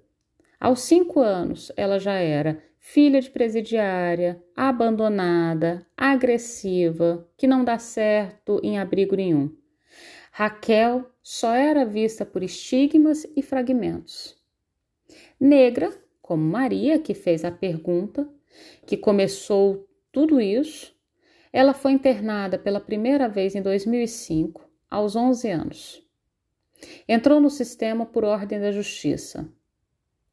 Aos 0.60 0.80
cinco 0.80 1.20
anos, 1.20 1.72
ela 1.76 1.98
já 1.98 2.14
era 2.14 2.62
filha 2.78 3.20
de 3.20 3.30
presidiária, 3.30 4.42
abandonada, 4.54 5.86
agressiva, 5.96 7.26
que 7.36 7.46
não 7.46 7.64
dá 7.64 7.78
certo 7.78 8.60
em 8.62 8.78
abrigo 8.78 9.16
nenhum. 9.16 9.50
Raquel 10.30 11.10
só 11.22 11.54
era 11.54 11.86
vista 11.86 12.26
por 12.26 12.42
estigmas 12.42 13.26
e 13.34 13.42
fragmentos. 13.42 14.35
Negra, 15.38 15.92
como 16.22 16.42
Maria, 16.42 16.98
que 16.98 17.14
fez 17.14 17.44
a 17.44 17.50
pergunta, 17.50 18.28
que 18.86 18.96
começou 18.96 19.86
tudo 20.10 20.40
isso, 20.40 20.94
ela 21.52 21.74
foi 21.74 21.92
internada 21.92 22.58
pela 22.58 22.80
primeira 22.80 23.28
vez 23.28 23.54
em 23.54 23.62
2005, 23.62 24.68
aos 24.90 25.14
11 25.14 25.50
anos. 25.50 26.06
Entrou 27.08 27.40
no 27.40 27.50
sistema 27.50 28.04
por 28.04 28.24
ordem 28.24 28.60
da 28.60 28.72
justiça. 28.72 29.50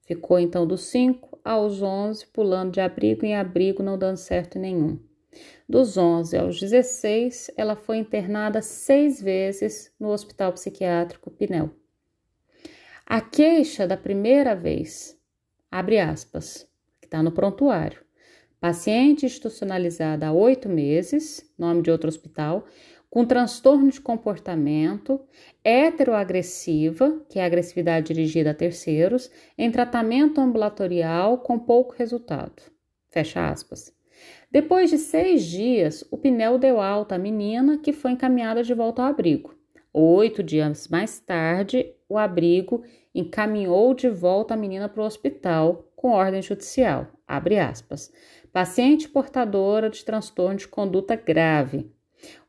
Ficou 0.02 0.40
então 0.40 0.68
dos 0.68 0.82
5 0.86 1.40
aos 1.44 1.82
11, 1.82 2.28
pulando 2.28 2.72
de 2.72 2.82
abrigo 2.82 3.26
em 3.26 3.36
abrigo, 3.36 3.82
não 3.82 3.98
dando 3.98 4.18
certo 4.18 4.60
nenhum. 4.60 5.00
Dos 5.68 5.98
11 5.98 6.38
aos 6.38 6.60
16, 6.60 7.52
ela 7.58 7.76
foi 7.76 7.98
internada 7.98 8.62
seis 8.62 9.22
vezes 9.22 9.92
no 10.00 10.10
Hospital 10.10 10.54
Psiquiátrico 10.54 11.32
Pinel. 11.32 11.72
A 13.06 13.22
queixa 13.22 13.86
da 13.86 13.98
primeira 13.98 14.56
vez, 14.56 15.18
abre 15.70 16.00
aspas, 16.00 16.68
que 17.02 17.06
está 17.06 17.22
no 17.22 17.32
prontuário. 17.32 18.02
Paciente 18.60 19.26
institucionalizada 19.26 20.28
há 20.28 20.32
oito 20.32 20.70
meses, 20.70 21.46
nome 21.58 21.82
de 21.82 21.92
outro 21.92 22.08
hospital, 22.08 22.66
com 23.10 23.26
transtorno 23.26 23.92
de 23.92 24.02
comportamento, 24.02 25.22
heteroagressiva, 25.64 27.22
que 27.30 27.38
é 27.38 27.46
agressividade 27.46 28.14
dirigida 28.14 28.52
a 28.52 28.56
terceiros, 28.56 29.30
em 29.58 29.70
tratamento 29.70 30.42
ambulatorial 30.42 31.38
com 31.40 31.60
pouco 31.60 31.94
resultado. 31.94 32.64
Fecha 33.10 33.48
aspas. 33.48 33.94
Depois 34.50 34.90
de 34.90 34.98
seis 34.98 35.44
dias, 35.44 36.04
o 36.10 36.18
Pinel 36.18 36.58
deu 36.58 36.80
alta 36.82 37.16
à 37.16 37.20
menina, 37.20 37.78
que 37.78 37.92
foi 37.92 38.12
encaminhada 38.12 38.64
de 38.64 38.74
volta 38.74 39.04
ao 39.04 39.10
abrigo. 39.10 39.54
Oito 39.94 40.42
dias 40.42 40.88
mais 40.88 41.20
tarde, 41.20 41.94
o 42.14 42.18
abrigo 42.18 42.84
encaminhou 43.14 43.94
de 43.94 44.10
volta 44.10 44.54
a 44.54 44.58
menina 44.58 44.88
para 44.88 45.02
o 45.02 45.06
hospital 45.06 45.92
com 45.96 46.12
ordem 46.12 46.42
judicial. 46.42 47.08
Abre 47.28 47.60
aspas. 47.60 48.12
Paciente 48.52 49.10
portadora 49.10 49.90
de 49.90 50.06
transtorno 50.06 50.58
de 50.58 50.68
conduta 50.68 51.16
grave, 51.16 51.92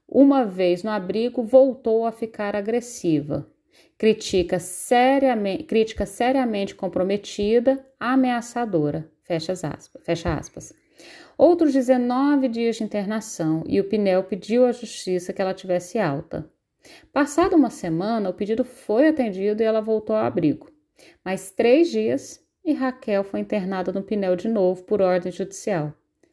uma 0.09 0.45
vez 0.45 0.83
no 0.83 0.91
abrigo, 0.91 1.43
voltou 1.43 2.07
a 2.07 2.13
ficar 2.13 2.55
agressiva. 2.55 3.51
Critica 3.97 4.59
seriamente, 4.59 5.65
crítica 5.65 6.05
seriamente 6.05 6.75
comprometida, 6.75 7.85
ameaçadora. 7.99 9.11
Fecha 9.23 9.53
aspas, 9.53 10.03
fecha 10.05 10.35
aspas. 10.35 10.75
Outros 11.37 11.73
19 11.73 12.49
dias 12.49 12.77
de 12.77 12.85
internação 12.85 13.65
e 13.67 13.81
o 13.81 13.89
Pinel 13.89 14.25
pediu 14.25 14.67
à 14.67 14.73
justiça 14.73 15.33
que 15.33 15.43
ela 15.43 15.55
tivesse 15.55 15.99
alta. 15.99 16.49
Passada 17.13 17.57
uma 17.57 17.71
semana, 17.71 18.31
o 18.31 18.35
pedido 18.35 18.65
foi 18.65 19.09
atendido 19.09 19.63
e 19.63 19.67
ela 19.67 19.81
voltou 19.81 20.15
ao 20.17 20.25
abrigo. 20.25 20.71
Mais 21.25 21.51
três 21.51 21.91
dias 21.91 22.45
e 22.65 22.73
Raquel 22.73 23.25
foi 23.25 23.41
internada 23.41 23.93
no 23.93 24.03
Pinel 24.03 24.37
de 24.37 24.49
novo 24.49 24.85
por 24.85 25.03
ordem 25.03 25.31
judicial. 25.31 25.93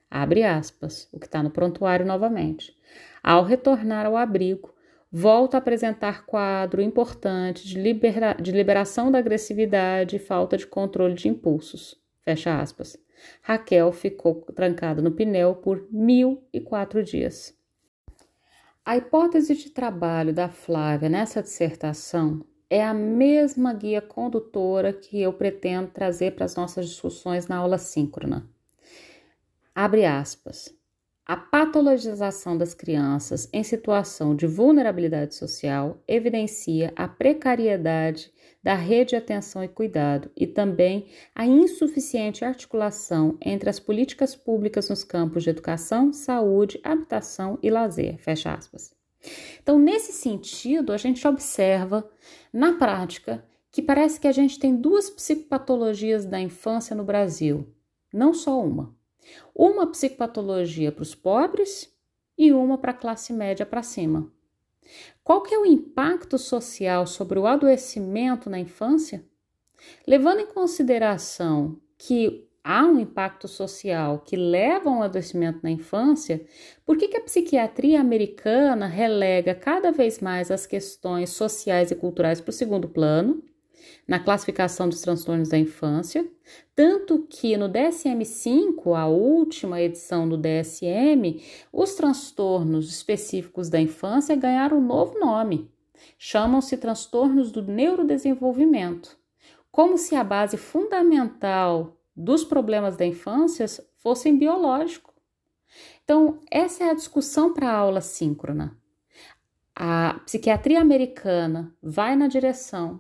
Abre 0.10 0.44
aspas, 0.44 1.08
o 1.12 1.20
que 1.20 1.26
está 1.26 1.42
no 1.42 1.52
prontuário 1.52 2.06
novamente. 2.06 2.76
Ao 3.24 3.44
retornar 3.44 4.06
ao 4.06 4.18
abrigo, 4.18 4.74
volta 5.12 5.58
a 5.58 5.60
apresentar 5.60 6.26
quadro 6.26 6.82
importante 6.82 7.66
de, 7.66 7.80
libera 7.80 8.34
de 8.34 8.52
liberação 8.52 9.12
da 9.12 9.20
agressividade 9.20 10.16
e 10.16 10.20
falta 10.20 10.58
de 10.58 10.68
controle 10.68 11.14
de 11.14 11.28
impulsos. 11.28 12.00
Fecha 12.24 12.60
aspas. 12.60 12.98
Raquel 13.42 13.92
ficou 13.92 14.42
trancada 14.56 15.02
no 15.02 15.12
pneu 15.12 15.56
por 15.56 15.88
mil 15.92 16.44
e 16.52 16.60
quatro 16.60 17.04
dias. 17.04 17.58
A 18.84 18.98
hipótese 18.98 19.54
de 19.54 19.70
trabalho 19.70 20.34
da 20.34 20.50
Flávia 20.50 21.08
nessa 21.08 21.44
dissertação 21.44 22.44
é 22.68 22.84
a 22.84 22.96
mesma 22.96 23.74
guia 23.74 24.02
condutora 24.02 24.92
que 24.92 25.22
eu 25.22 25.32
pretendo 25.32 25.92
trazer 25.92 26.32
para 26.34 26.46
as 26.46 26.56
nossas 26.56 26.90
discussões 26.90 27.46
na 27.46 27.58
aula 27.58 27.78
síncrona. 27.78 28.50
Abre 29.76 30.04
aspas. 30.04 30.76
A 31.24 31.38
patologização 31.38 32.58
das 32.58 32.74
crianças 32.74 33.48
em 33.54 33.64
situação 33.64 34.36
de 34.36 34.48
vulnerabilidade 34.48 35.36
social 35.36 36.02
evidencia 36.08 36.92
a 36.96 37.08
precariedade 37.08 38.32
da 38.64 38.76
rede 38.76 39.10
de 39.12 39.16
atenção 39.16 39.64
e 39.64 39.68
cuidado 39.68 40.30
e 40.36 40.46
também 40.46 41.08
a 41.34 41.46
insuficiente 41.46 42.46
articulação 42.46 43.38
entre 43.42 43.70
as 43.70 43.80
políticas 43.80 44.36
públicas 44.36 44.90
nos 44.90 45.04
campos 45.04 45.44
de 45.44 45.50
educação, 45.50 46.14
saúde, 46.14 46.80
habitação 46.84 47.58
e 47.62 47.70
lazer. 47.70 48.18
Fecha 48.20 48.54
aspas. 48.54 48.94
Então, 49.62 49.80
nesse 49.80 50.12
sentido, 50.12 50.92
a 50.92 50.98
gente 50.98 51.28
observa 51.28 52.10
na 52.52 52.74
prática 52.74 53.44
que 53.72 53.82
parece 53.82 54.20
que 54.20 54.28
a 54.28 54.32
gente 54.32 54.60
tem 54.60 54.76
duas 54.76 55.10
psicopatologias 55.10 56.26
da 56.26 56.40
infância 56.40 56.96
no 56.96 57.04
Brasil, 57.04 57.68
não 58.14 58.34
só 58.34 58.62
uma. 58.62 58.96
Uma 59.56 59.88
psicopatologia 59.88 60.92
para 60.92 61.04
os 61.04 61.16
pobres 61.16 61.90
e 62.38 62.52
uma 62.52 62.78
para 62.78 62.92
a 62.92 62.96
classe 62.96 63.32
média 63.32 63.66
para 63.66 63.84
cima. 63.84 64.32
Qual 65.24 65.42
que 65.42 65.54
é 65.54 65.60
o 65.60 65.66
impacto 65.66 66.38
social 66.38 67.06
sobre 67.06 67.40
o 67.40 67.46
adoecimento 67.46 68.50
na 68.50 68.60
infância? 68.60 69.24
Levando 70.08 70.40
em 70.40 70.48
consideração 70.48 71.80
que 71.98 72.48
há 72.64 72.86
um 72.86 73.00
impacto 73.00 73.48
social 73.48 74.20
que 74.20 74.36
leva 74.36 74.90
a 74.90 74.94
um 74.94 75.02
adoecimento 75.02 75.60
na 75.64 75.72
infância, 75.72 76.46
por 76.86 76.98
que, 76.98 77.08
que 77.08 77.18
a 77.18 77.24
psiquiatria 77.24 78.00
americana 78.00 78.88
relega 78.88 79.56
cada 79.56 79.92
vez 79.92 80.20
mais 80.20 80.52
as 80.52 80.66
questões 80.66 81.32
sociais 81.32 81.92
e 81.92 81.96
culturais 81.96 82.40
para 82.40 82.50
o 82.50 82.54
segundo 82.54 82.88
plano 82.88 83.44
na 84.12 84.20
classificação 84.20 84.90
dos 84.90 85.00
transtornos 85.00 85.48
da 85.48 85.58
infância, 85.58 86.30
tanto 86.76 87.26
que 87.30 87.56
no 87.56 87.70
DSM-5, 87.70 88.94
a 88.94 89.08
última 89.08 89.82
edição 89.82 90.28
do 90.28 90.36
DSM, 90.36 91.42
os 91.72 91.96
transtornos 91.96 92.90
específicos 92.90 93.70
da 93.70 93.80
infância 93.80 94.36
ganharam 94.36 94.80
um 94.80 94.86
novo 94.86 95.18
nome. 95.18 95.72
Chamam-se 96.18 96.76
transtornos 96.76 97.54
do 97.54 97.62
neurodesenvolvimento, 97.62 99.18
como 99.72 99.98
se 99.98 100.14
a 100.14 100.26
base 100.26 100.58
fundamental 100.58 101.96
dos 102.14 102.44
problemas 102.44 102.98
da 102.98 103.06
infância 103.06 103.66
fossem 103.96 104.38
biológico. 104.38 105.14
Então, 106.04 106.38
essa 106.52 106.84
é 106.84 106.90
a 106.90 106.94
discussão 106.94 107.54
para 107.54 107.70
a 107.70 107.78
aula 107.78 108.02
síncrona. 108.02 108.78
A 109.74 110.20
psiquiatria 110.26 110.82
americana 110.82 111.74
vai 111.82 112.14
na 112.18 112.28
direção 112.28 113.00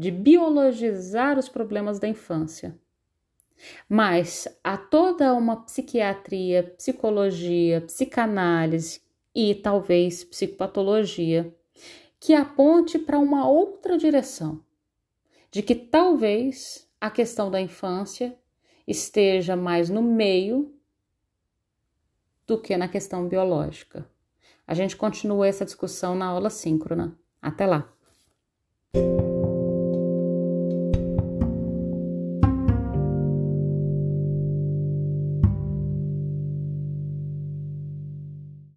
de 0.00 0.10
biologizar 0.10 1.38
os 1.38 1.46
problemas 1.46 1.98
da 1.98 2.08
infância. 2.08 2.74
Mas 3.86 4.48
há 4.64 4.78
toda 4.78 5.34
uma 5.34 5.62
psiquiatria, 5.62 6.74
psicologia, 6.78 7.82
psicanálise 7.82 9.02
e 9.34 9.54
talvez 9.54 10.24
psicopatologia 10.24 11.54
que 12.18 12.32
aponte 12.32 12.98
para 12.98 13.18
uma 13.18 13.46
outra 13.46 13.98
direção, 13.98 14.64
de 15.50 15.62
que 15.62 15.74
talvez 15.74 16.88
a 16.98 17.10
questão 17.10 17.50
da 17.50 17.60
infância 17.60 18.34
esteja 18.86 19.54
mais 19.54 19.90
no 19.90 20.02
meio 20.02 20.74
do 22.46 22.58
que 22.58 22.74
na 22.76 22.88
questão 22.88 23.28
biológica. 23.28 24.06
A 24.66 24.72
gente 24.72 24.96
continua 24.96 25.46
essa 25.46 25.64
discussão 25.64 26.14
na 26.14 26.26
aula 26.26 26.48
síncrona. 26.48 27.18
Até 27.42 27.66
lá! 27.66 27.92